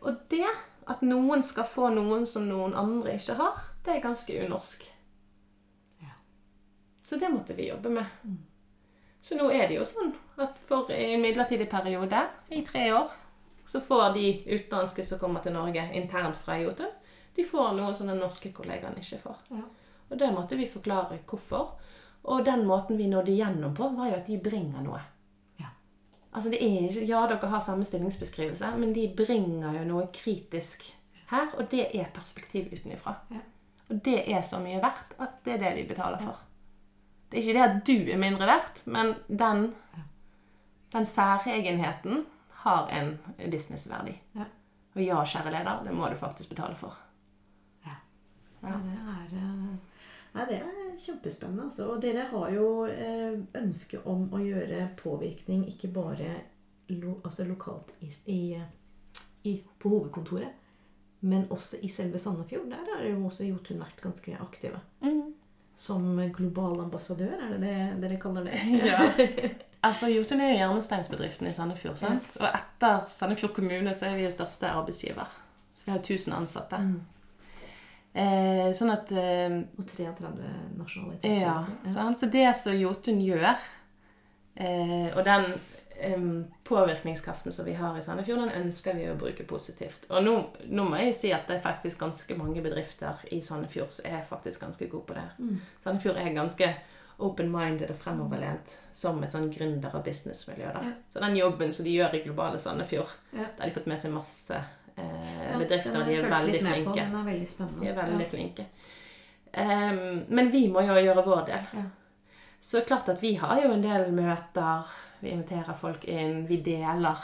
[0.00, 0.46] Og det
[0.88, 4.86] at noen skal få noen som noen andre ikke har, det er ganske unorsk.
[6.00, 6.14] Ja.
[7.02, 8.06] Så det måtte vi jobbe med.
[9.20, 13.10] Så nå er det jo sånn at for en midlertidig periode, i tre år,
[13.68, 16.94] så får de utenlandske som kommer til Norge internt fra Jotun,
[17.36, 19.42] de får noe som den norske kollegaen ikke får.
[19.52, 19.66] Ja.
[20.08, 21.76] Og det måtte vi forklare hvorfor.
[22.28, 25.02] Og den måten vi nådde gjennom på, var jo at de bringer noe.
[26.32, 30.84] Altså det er ikke, Ja, dere har samme stillingsbeskrivelse, men de bringer jo noe kritisk
[31.30, 33.14] her, og det er perspektiv utenifra.
[33.30, 33.40] Ja.
[33.88, 36.40] Og det er så mye verdt at det er det vi betaler for.
[37.28, 39.74] Det er ikke det at du er mindre verdt, men den,
[40.92, 42.24] den særegenheten
[42.64, 43.18] har en
[43.50, 44.14] businessverdi.
[44.36, 44.48] Ja.
[44.94, 46.96] Og ja, kjære leder, det må du faktisk betale for.
[47.86, 47.96] Ja.
[48.62, 48.72] Ja.
[48.72, 49.76] Ja, det er eh,
[50.38, 51.66] Nei, det er kjempespennende.
[51.68, 51.88] Altså.
[51.92, 56.30] Og dere har jo eh, ønske om å gjøre påvirkning ikke bare
[56.94, 58.56] lo, altså lokalt i,
[59.44, 60.64] i, på hovedkontoret,
[61.20, 62.70] men også i selve Sandefjord.
[62.70, 64.80] Der har jo også Jotun vært ganske aktive.
[65.78, 68.58] Som global ambassadør, er det det dere kaller det?
[68.90, 69.02] Ja.
[69.86, 72.00] Altså, Jotun er jo hjernesteinsbedriften i Sandefjord.
[72.00, 72.32] sant?
[72.40, 75.28] Og etter Sandefjord kommune så er vi jo største arbeidsgiver.
[75.78, 76.80] Så vi har 1000 ansatte.
[78.14, 80.30] Eh, sånn at eh, Og 33
[80.78, 81.40] nasjonaliteter.
[81.42, 81.58] Ja,
[81.92, 82.18] sant?
[82.18, 83.54] Så det som Jotun gjør,
[84.56, 85.44] eh, og den
[86.64, 90.06] påvirkningskraften som vi har i Sandefjord, den ønsker vi å bruke positivt.
[90.10, 90.34] Og nå,
[90.70, 94.22] nå må jeg si at det er faktisk ganske mange bedrifter i Sandefjord som er
[94.28, 95.24] faktisk ganske gode på det.
[95.26, 95.34] her.
[95.38, 95.60] Mm.
[95.82, 96.68] Sandefjord er ganske
[97.18, 100.68] open-minded og fremoverlent som et sånn gründer- og businessmiljø.
[100.70, 100.92] Ja.
[101.10, 103.38] Så den jobben som de gjør i globale Sandefjord, Ja.
[103.56, 104.60] der har de fått med seg masse
[104.98, 106.04] eh, bedrifter.
[106.04, 106.84] De er veldig flinke.
[106.90, 106.96] På.
[106.98, 107.80] Den er veldig spennende.
[107.84, 108.66] De er veldig flinke.
[109.48, 111.68] Um, men vi må jo gjøre vår del.
[111.78, 111.84] Ja.
[112.60, 114.90] Så klart at vi har jo en del møter.
[115.20, 116.44] Vi inviterer folk inn.
[116.48, 117.22] Vi deler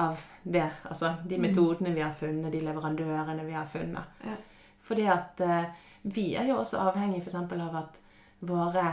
[0.00, 0.68] av det.
[0.88, 4.18] Altså de metodene vi har funnet, de leverandørene vi har funnet.
[4.24, 4.36] Ja.
[4.86, 7.36] Fordi at uh, vi er jo også avhengig f.eks.
[7.36, 8.04] av at
[8.40, 8.90] våre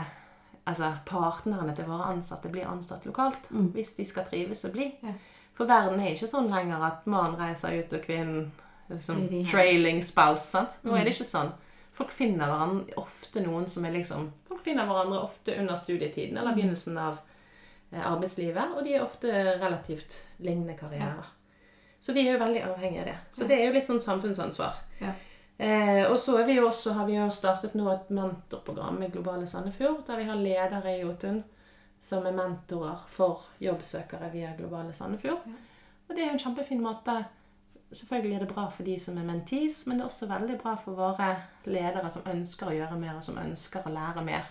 [0.68, 3.46] Altså partnerne til våre ansatte blir ansatt lokalt.
[3.48, 3.70] Mm.
[3.72, 4.90] Hvis de skal trives og bli.
[5.00, 5.14] Ja.
[5.58, 8.44] For verden er ikke sånn lenger at mannen reiser ut og kvinnen
[8.92, 10.46] liksom, trailing spouse.
[10.52, 10.76] sant?
[10.86, 11.50] Nå er det ikke sånn.
[11.98, 16.54] Folk finner hverandre ofte noen som er liksom Folk finner hverandre ofte under studietiden eller
[16.54, 17.18] begynnelsen av
[17.90, 21.26] eh, arbeidslivet, og de er ofte relativt lignende karrierer.
[22.00, 23.16] Så vi er jo veldig avhengige av det.
[23.34, 24.78] Så det er jo litt sånn samfunnsansvar.
[25.02, 25.12] Ja.
[25.58, 30.04] Eh, og så vi også, har vi jo startet nå et mentorprogram i Globale Sandefjord,
[30.06, 31.42] der vi har ledere i Jotun
[32.00, 35.48] som er mentorer for jobbsøkere via Globale Sandefjord.
[36.08, 37.16] Og det er jo en kjempefin måte.
[37.90, 40.76] Selvfølgelig er det bra for de som er mentis, men det er også veldig bra
[40.82, 41.28] for våre
[41.66, 44.48] ledere som ønsker å gjøre mer, og som ønsker å lære mer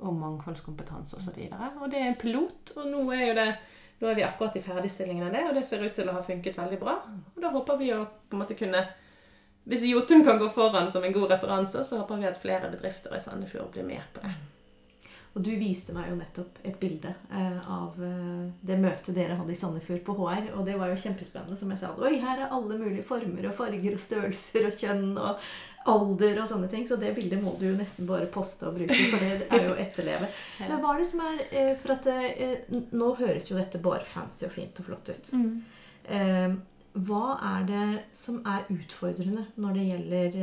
[0.00, 1.36] om mangfoldskompetanse osv.
[1.36, 3.50] Og, så og det er en pilot, og nå er jo det
[4.00, 6.22] nå er vi akkurat i ferdigstillingen av det, og det ser ut til å ha
[6.24, 6.94] funket veldig bra.
[7.34, 8.86] Og da håper vi å på en måte kunne
[9.68, 13.12] Hvis Jotun kan gå foran som en god referanse, så håper vi at flere bedrifter
[13.14, 14.32] i Sandefjord blir med på det.
[15.30, 19.54] Og du viste meg jo nettopp et bilde eh, av eh, det møtet dere hadde
[19.54, 20.48] i Sandefjord på HR.
[20.58, 21.58] Og det var jo kjempespennende.
[21.58, 21.92] Som jeg sa.
[22.02, 25.44] Oi, her er alle mulige former og farger og størrelser og kjønn og
[25.90, 26.86] alder og sånne ting.
[26.88, 29.76] Så det bildet må du jo nesten bare poste og bruke, for det er jo
[29.76, 30.32] å etterleve.
[30.70, 34.06] Men hva er det som er eh, For at eh, nå høres jo dette bare
[34.08, 35.32] fancy og fint og flott ut.
[36.10, 36.58] Eh,
[37.06, 37.24] hva
[37.54, 40.40] er det som er utfordrende når det gjelder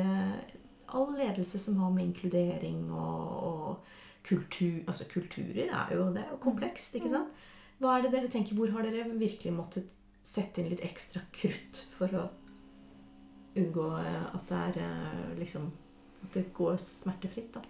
[0.96, 3.97] all ledelse som har med inkludering og, og
[4.28, 7.46] kultur Altså kulturer er jo, det er jo komplekst, ikke sant?
[7.78, 9.90] Hva er det dere tenker, Hvor har dere virkelig måttet
[10.28, 12.28] sette inn litt ekstra krutt for å
[13.58, 15.70] unngå eh, at det er eh, liksom
[16.26, 17.64] At det går smertefritt, da?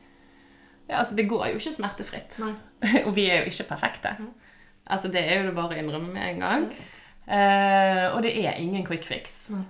[0.88, 2.38] Ja, altså, det går jo ikke smertefritt.
[2.40, 2.54] Nei.
[3.08, 4.14] og vi er jo ikke perfekte.
[4.88, 6.68] Altså, det er jo det bare å innrømme med en gang.
[7.28, 9.50] Uh, og det er ingen quick fix.
[9.52, 9.66] Nei.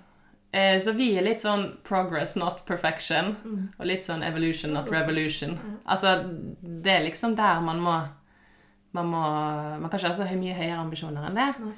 [0.58, 3.36] Eh, så vi er litt sånn progress, not perfection.
[3.44, 3.64] Mm.
[3.78, 5.58] Og litt sånn evolution, not revolution.
[5.86, 6.16] Altså,
[6.62, 7.98] det er liksom der man må
[8.96, 9.22] Man må
[9.82, 11.50] Man kan ikke ha så mye høyere ambisjoner enn det.
[11.60, 11.74] Mm.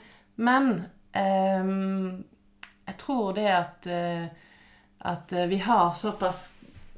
[0.48, 0.70] Men
[1.18, 2.24] ehm,
[2.86, 4.28] jeg tror det at eh,
[5.00, 6.54] At eh, vi har såpass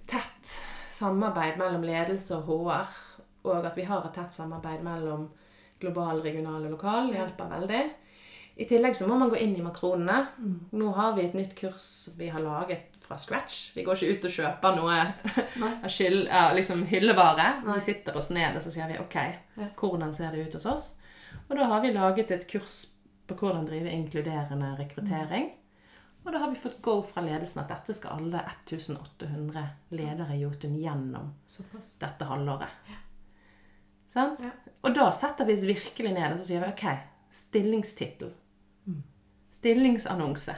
[0.06, 0.58] tett
[0.92, 2.90] samarbeid mellom ledelse og HR,
[3.48, 5.30] og at vi har et tett samarbeid mellom
[5.80, 7.84] global, regional og lokal, hjelper veldig.
[8.56, 10.28] I tillegg så må man gå inn i makronene.
[10.76, 13.72] Nå har vi et nytt kurs vi har laget fra scratch.
[13.76, 14.98] Vi går ikke ut og kjøper noe
[15.96, 16.28] skyld,
[16.58, 17.48] liksom hyllevare.
[17.66, 19.16] Vi sitter oss ned og så sier vi ok,
[19.58, 19.70] Ja.
[19.80, 20.90] hvordan ser det ut hos oss?
[21.50, 22.82] Og da har vi laget et kurs
[23.28, 25.50] på hvordan drive inkluderende rekruttering.
[26.26, 29.64] Og da har vi fått go fra ledelsen at dette skal alle 1800
[29.98, 31.96] ledere i Jotun gjennom Såpass.
[32.04, 32.68] dette halvåret.
[34.12, 34.44] Sant?
[34.44, 34.52] Ja.
[34.84, 36.86] Og da setter vi oss virkelig ned og så sier vi ok,
[37.32, 38.34] stillingstittel.
[39.62, 39.64] Mm.
[39.64, 40.56] Stillingsannonse.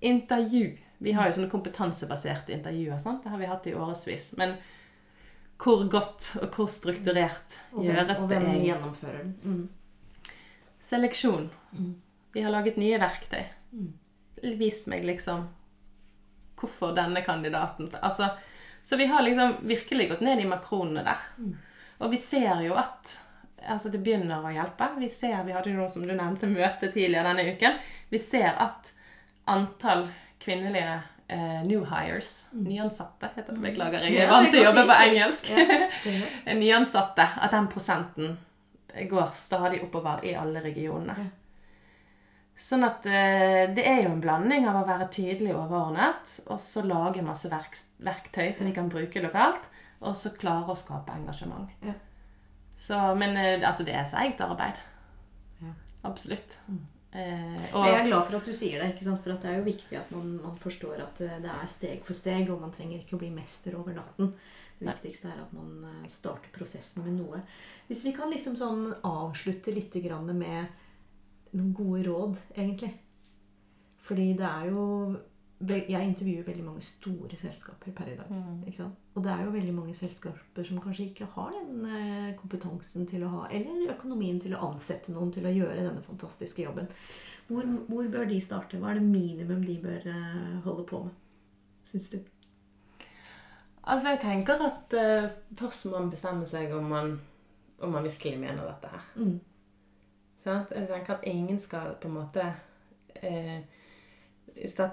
[0.00, 0.78] Intervju.
[0.98, 2.98] Vi har jo sånne kompetansebaserte intervjuer.
[2.98, 3.22] sant?
[3.24, 4.34] Det har vi hatt i årevis.
[4.36, 4.54] Men
[5.56, 8.66] hvor godt og hvor strukturert Og hvem, gjøres og det hvem egentlig?
[8.68, 9.34] gjennomfører den?
[9.44, 10.32] Mm.
[10.80, 11.50] Seleksjon.
[11.72, 11.94] Mm.
[12.32, 13.44] Vi har laget nye verktøy.
[13.72, 13.92] Mm.
[14.60, 15.46] Vis meg liksom
[16.56, 18.30] hvorfor denne kandidaten Altså,
[18.82, 21.18] Så vi har liksom virkelig gått ned i makronene der.
[21.38, 21.56] Mm.
[22.00, 23.18] Og vi ser jo at
[23.62, 24.90] altså det begynner å hjelpe.
[25.00, 27.78] Vi ser, vi hadde jo noe som du nevnte, møte tidligere denne uken.
[28.12, 28.92] Vi ser at
[29.50, 30.08] antall
[30.42, 30.98] kvinnelige
[31.28, 33.62] eh, new hires, nyansatte, heter det.
[33.70, 34.20] Beklager, jeg Mm.
[34.22, 35.50] Er vant til å jobbe på engelsk.
[36.62, 38.36] Nyansatte, at den prosenten
[39.10, 41.16] går stadig oppover i alle regionene.
[41.18, 41.32] Ja.
[42.56, 46.80] Sånn at eh, det er jo en blanding av å være tydelig overordnet, og så
[46.86, 49.68] lage masse verk verktøy som de kan bruke lokalt,
[50.00, 51.68] og så klare å skape engasjement.
[51.84, 51.92] Ja.
[52.76, 54.78] Så, men eh, altså, det er seigt arbeid.
[55.62, 55.72] Ja.
[56.08, 56.58] Absolutt.
[56.68, 56.84] Mm.
[57.16, 59.22] Eh, og, jeg er glad for at du sier det, ikke sant?
[59.22, 62.18] for det er jo viktig at man, man forstår at det det er steg for
[62.18, 64.34] steg, og man trenger ikke å bli mester over natten.
[64.76, 67.40] Det viktigste er at man eh, starter prosessen med noe.
[67.88, 69.94] Hvis vi kan liksom sånn avslutte litt
[70.34, 70.66] med
[71.56, 72.92] noen gode råd, egentlig.
[74.04, 74.84] Fordi det er jo
[75.56, 78.28] Jeg intervjuer veldig mange store selskaper per i dag.
[78.28, 78.90] Mm.
[79.16, 83.24] Og det er jo veldig mange selskaper som kanskje ikke har den eh, kompetansen til
[83.24, 86.90] å ha, eller økonomien til å ansette noen til å gjøre denne fantastiske jobben.
[87.48, 88.76] Hvor, hvor bør de starte?
[88.82, 91.16] Hva er det minimum de bør eh, holde på med?
[91.86, 92.18] Syns du?
[93.86, 95.28] altså, jeg tenker at uh,
[95.58, 97.12] først må man bestemme seg om man,
[97.78, 99.04] om man virkelig mener dette her.
[99.16, 99.36] Mm.
[100.42, 100.74] Sant?
[100.74, 102.44] Jeg tenker at ingen skal på en måte
[103.22, 103.62] eh,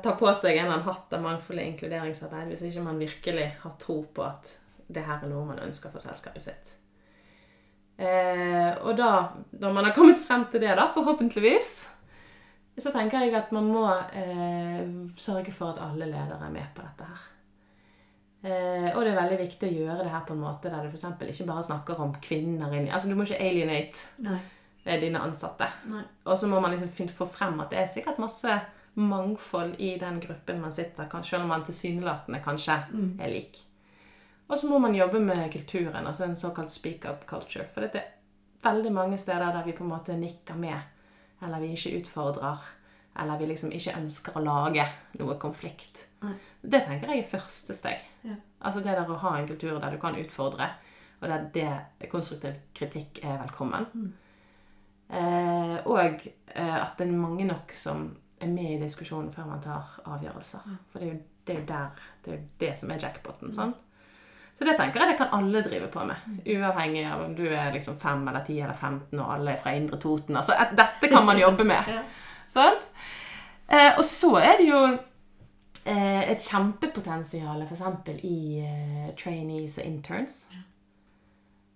[0.03, 3.76] ta på seg en eller annen hatt av mangfoldig inkluderingsarbeid hvis ikke man virkelig har
[3.80, 4.51] tro på at
[4.93, 6.74] det her er noe man ønsker for selskapet sitt.
[7.97, 9.11] Eh, og da,
[9.61, 11.70] når man har kommet frem til det, da, forhåpentligvis,
[12.82, 13.86] så tenker jeg at man må
[14.18, 14.82] eh,
[15.20, 17.30] sørge for at alle ledere er med på dette her.
[18.43, 20.91] Eh, og det er veldig viktig å gjøre det her på en måte der du
[20.91, 21.05] f.eks.
[21.32, 24.41] ikke bare snakker om kvinner inni Altså, du må ikke alienate Nei.
[24.99, 25.70] dine ansatte.
[26.26, 28.57] Og så må man liksom få frem at det er sikkert masse
[28.93, 32.75] mangfold i den gruppen man sitter, selv om man tilsynelatende kanskje
[33.19, 33.57] er lik.
[34.47, 37.65] Og så må man jobbe med kulturen, altså en såkalt speak up culture.
[37.65, 38.11] For det er
[38.63, 40.79] veldig mange steder der vi på en måte nikker med,
[41.41, 42.57] eller vi ikke utfordrer,
[43.19, 44.85] eller vi liksom ikke ønsker å lage
[45.19, 46.07] noe konflikt.
[46.23, 46.35] Nei.
[46.61, 48.03] Det tenker jeg er første steg.
[48.23, 48.37] Ja.
[48.63, 50.69] Altså det der å ha en kultur der du kan utfordre,
[51.21, 54.13] og der det konstruktiv kritikk er velkommen.
[55.13, 58.09] Eh, og eh, at det er mange nok som
[58.43, 60.75] er med i diskusjonen før man tar avgjørelser.
[60.91, 63.51] For det er jo det, er jo der, det, er det som er jackpoten.
[63.51, 63.79] sant?
[64.53, 66.27] Så det tenker jeg det kan alle drive på med.
[66.45, 69.73] Uavhengig av om du er liksom 5 eller 10 eller 15 og alle er fra
[69.75, 70.37] Indre Toten.
[70.37, 71.89] Altså, et, dette kan man jobbe med.
[71.93, 72.03] Ja.
[72.53, 72.85] Sant?
[73.65, 74.79] Eh, og så er det jo
[75.89, 77.81] eh, et kjempepotensial f.eks.
[78.27, 80.43] i eh, trainees og interns.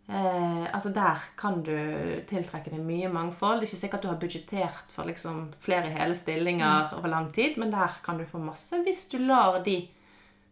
[0.07, 1.75] Eh, altså Der kan du
[2.27, 3.59] tiltrekke deg mye mangfold.
[3.59, 7.57] Det er ikke sikkert du har budsjettert for liksom flere hele stillinger over lang tid,
[7.57, 9.81] men der kan du få masse hvis du lar de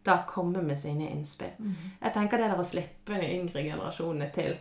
[0.06, 1.56] da komme med sine innspill.
[2.02, 4.54] Jeg tenker det der å slippe de yngre generasjonene til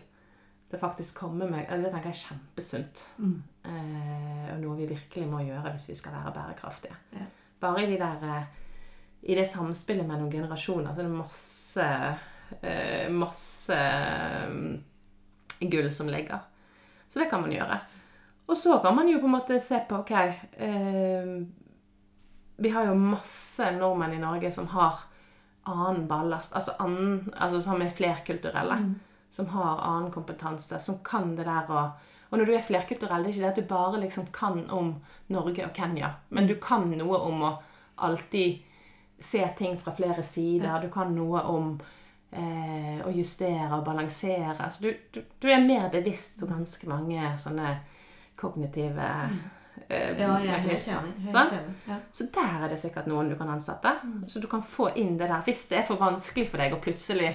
[0.72, 3.04] det faktisk kommer med, det tenker jeg er kjempesunt.
[3.70, 6.96] Eh, og noe vi virkelig må gjøre hvis vi skal være bærekraftige.
[7.14, 7.28] Ja.
[7.62, 8.48] Bare i de der eh,
[9.26, 11.86] i det samspillet mellom generasjoner så er det masse
[12.62, 13.78] eh, masse
[14.50, 14.84] mm,
[15.60, 16.40] gull som ligger.
[17.08, 17.80] Så det kan man gjøre.
[18.46, 21.30] Og så kan man jo på en måte se på OK eh,
[22.58, 25.06] Vi har jo masse nordmenn i Norge som har
[25.66, 28.78] annen ballast, altså, annen, altså som er flerkulturelle.
[29.34, 31.88] Som har annen kompetanse, som kan det der å
[32.30, 34.96] Og når du er flerkulturell, det er ikke det at du bare liksom kan om
[35.32, 37.52] Norge og Kenya, men du kan noe om å
[37.96, 38.64] alltid
[39.20, 40.82] se ting fra flere sider.
[40.82, 41.78] Du kan noe om
[42.36, 44.56] eh, å justere og balansere.
[44.58, 47.76] Altså, du, du, du er mer bevisst på ganske mange sånne
[48.40, 49.10] kognitive
[49.90, 51.16] eh, Ja, jeg er helt enig.
[51.30, 51.76] Helt enig.
[51.88, 52.00] Ja.
[52.12, 53.96] Så der er det sikkert noen du kan ansette.
[54.32, 55.44] Så du kan få inn det der.
[55.46, 57.34] Hvis det er for vanskelig for deg å plutselig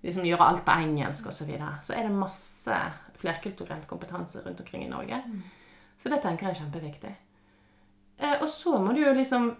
[0.00, 2.76] liksom gjøre alt på engelsk osv., så, videre, så er det masse
[3.20, 5.18] flerkulturell kompetanse rundt omkring i Norge.
[6.00, 7.10] Så det tenker jeg er kjempeviktig.
[8.20, 9.54] Eh, og så må du jo liksom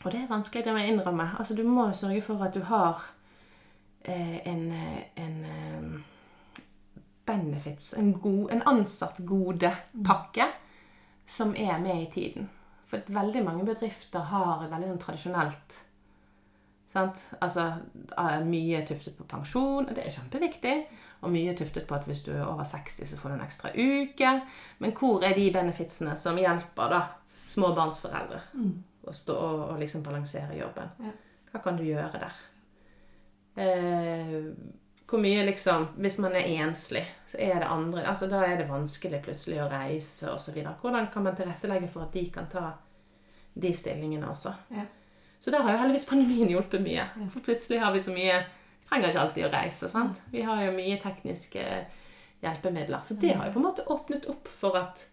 [0.00, 1.26] Og det er vanskelig, det må jeg innrømme.
[1.38, 3.02] Altså, du må jo sørge for at du har
[4.04, 6.62] en, eh, en eh,
[7.26, 10.48] benefits, en, god, en pakke
[11.26, 12.48] som er med i tiden.
[12.90, 15.78] For veldig mange bedrifter har veldig sånn tradisjonelt
[16.92, 17.22] sant?
[17.38, 17.66] Altså
[18.18, 20.74] eh, mye tuftet på pensjon, og det er kjempeviktig.
[21.20, 23.72] Og mye tuftet på at hvis du er over 60, så får du en ekstra
[23.76, 24.34] uke.
[24.80, 27.00] Men hvor er de benefitsene som hjelper da
[27.50, 28.40] småbarnsforeldre
[29.10, 30.94] å stå og, og liksom balansere jobben?
[31.04, 31.12] Ja.
[31.50, 32.38] Hva kan du gjøre der?
[33.60, 34.36] Eh,
[35.10, 38.68] hvor mye liksom Hvis man er enslig, så er det andre altså Da er det
[38.70, 40.60] vanskelig plutselig å reise osv.
[40.82, 42.70] Hvordan kan man tilrettelegge for at de kan ta
[43.54, 44.54] de stillingene også?
[44.70, 44.86] Ja.
[45.40, 47.06] Så der har jo heldigvis pandemien hjulpet mye.
[47.32, 49.88] For plutselig har vi så mye Vi trenger ikke alltid å reise.
[49.88, 50.22] sant?
[50.30, 51.64] Vi har jo mye tekniske
[52.42, 53.00] hjelpemidler.
[53.04, 55.04] Så det har jo på en måte åpnet opp for at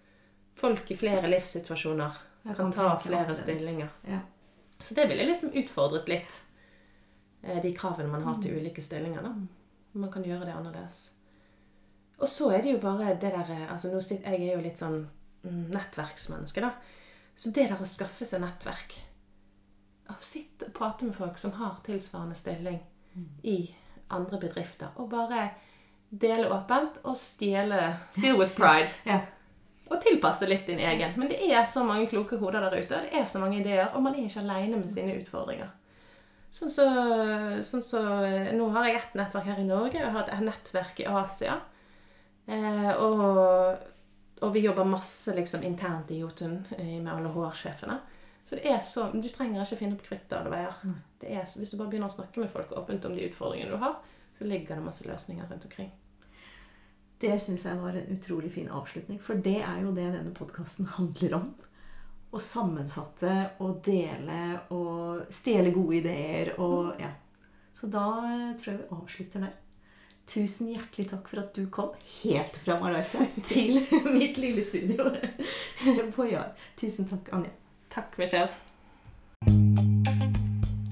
[0.58, 3.89] folk i flere livssituasjoner kan kan ta flere stillinger.
[4.08, 4.20] Ja.
[4.80, 6.41] Så det ville liksom utfordret litt
[7.42, 9.22] de kravene man har til ulike stillinger.
[9.22, 9.34] da.
[9.98, 11.12] Man kan gjøre det annerledes.
[12.18, 14.64] Og så er det jo bare det der eh, altså nå sitter, Jeg er jo
[14.66, 15.04] litt sånn
[15.44, 16.72] mm, nettverksmenneske, da.
[17.38, 18.96] Så det der å skaffe seg nettverk
[20.10, 22.80] Å sitte og prate med folk som har tilsvarende stilling
[23.44, 23.58] i
[24.14, 25.50] andre bedrifter, og bare
[26.10, 27.80] dele åpent og stjele
[28.14, 28.92] Steal with pride.
[29.10, 29.24] Ja.
[29.88, 31.14] Og tilpasse litt din egen.
[31.16, 33.88] Men det er så mange kloke hoder der ute, og det er så mange ideer,
[33.96, 35.70] og man er ikke aleine med sine utfordringer.
[36.52, 36.86] Sånn så,
[37.62, 38.02] sånn så
[38.56, 41.58] Nå har jeg ett nettverk her i Norge, og jeg har et nettverk i Asia.
[42.48, 43.84] Eh, og,
[44.41, 48.00] og vi jobber masse liksom internt i Jotun eh, med alle HR-sjefene.
[48.48, 50.76] Så det er så, du trenger ikke finne opp kruttet alle veier.
[51.20, 53.76] Det er, så- hvis du bare begynner å snakke med folk åpent om de utfordringene
[53.76, 53.98] du har,
[54.38, 55.91] så ligger det masse løsninger rundt omkring.
[57.20, 60.86] Det syns jeg var en utrolig fin avslutning, for det er jo det denne podkasten
[60.95, 61.48] handler om.
[62.28, 64.41] Å sammenfatte og dele
[64.75, 67.13] og stjele gode ideer og ja.
[67.78, 69.53] Så da eh, tror jeg vi avslutter der.
[70.28, 73.80] Tusen hjertelig takk for at du kom helt fra Malaysia til
[74.11, 75.07] mitt lille studio
[76.17, 76.51] på Jar.
[76.80, 77.53] Tusen takk, Anja.
[77.93, 78.51] Takk, Michelle.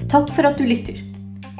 [0.07, 1.03] Takk for at du lytter.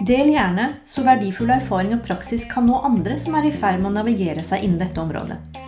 [0.08, 3.92] Del gjerne, så verdifull erfaring og praksis kan nå andre som er i ferd med
[3.92, 5.65] å navigere seg innen dette området.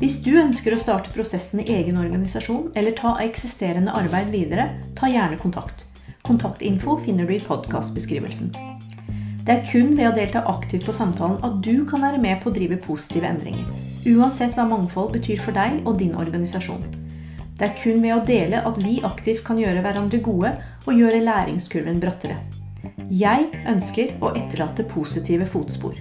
[0.00, 5.10] Hvis du ønsker å starte prosessen i egen organisasjon eller ta eksisterende arbeid videre, ta
[5.12, 5.82] gjerne kontakt.
[6.24, 8.48] Kontaktinfo finner du i podkastbeskrivelsen.
[9.44, 12.48] Det er kun ved å delta aktivt på samtalen at du kan være med på
[12.48, 13.68] å drive positive endringer.
[14.08, 16.80] Uansett hva mangfold betyr for deg og din organisasjon.
[17.60, 20.54] Det er kun ved å dele at vi aktivt kan gjøre hverandre gode
[20.86, 22.38] og gjøre læringskurven brattere.
[23.12, 26.00] Jeg ønsker å etterlate positive fotspor.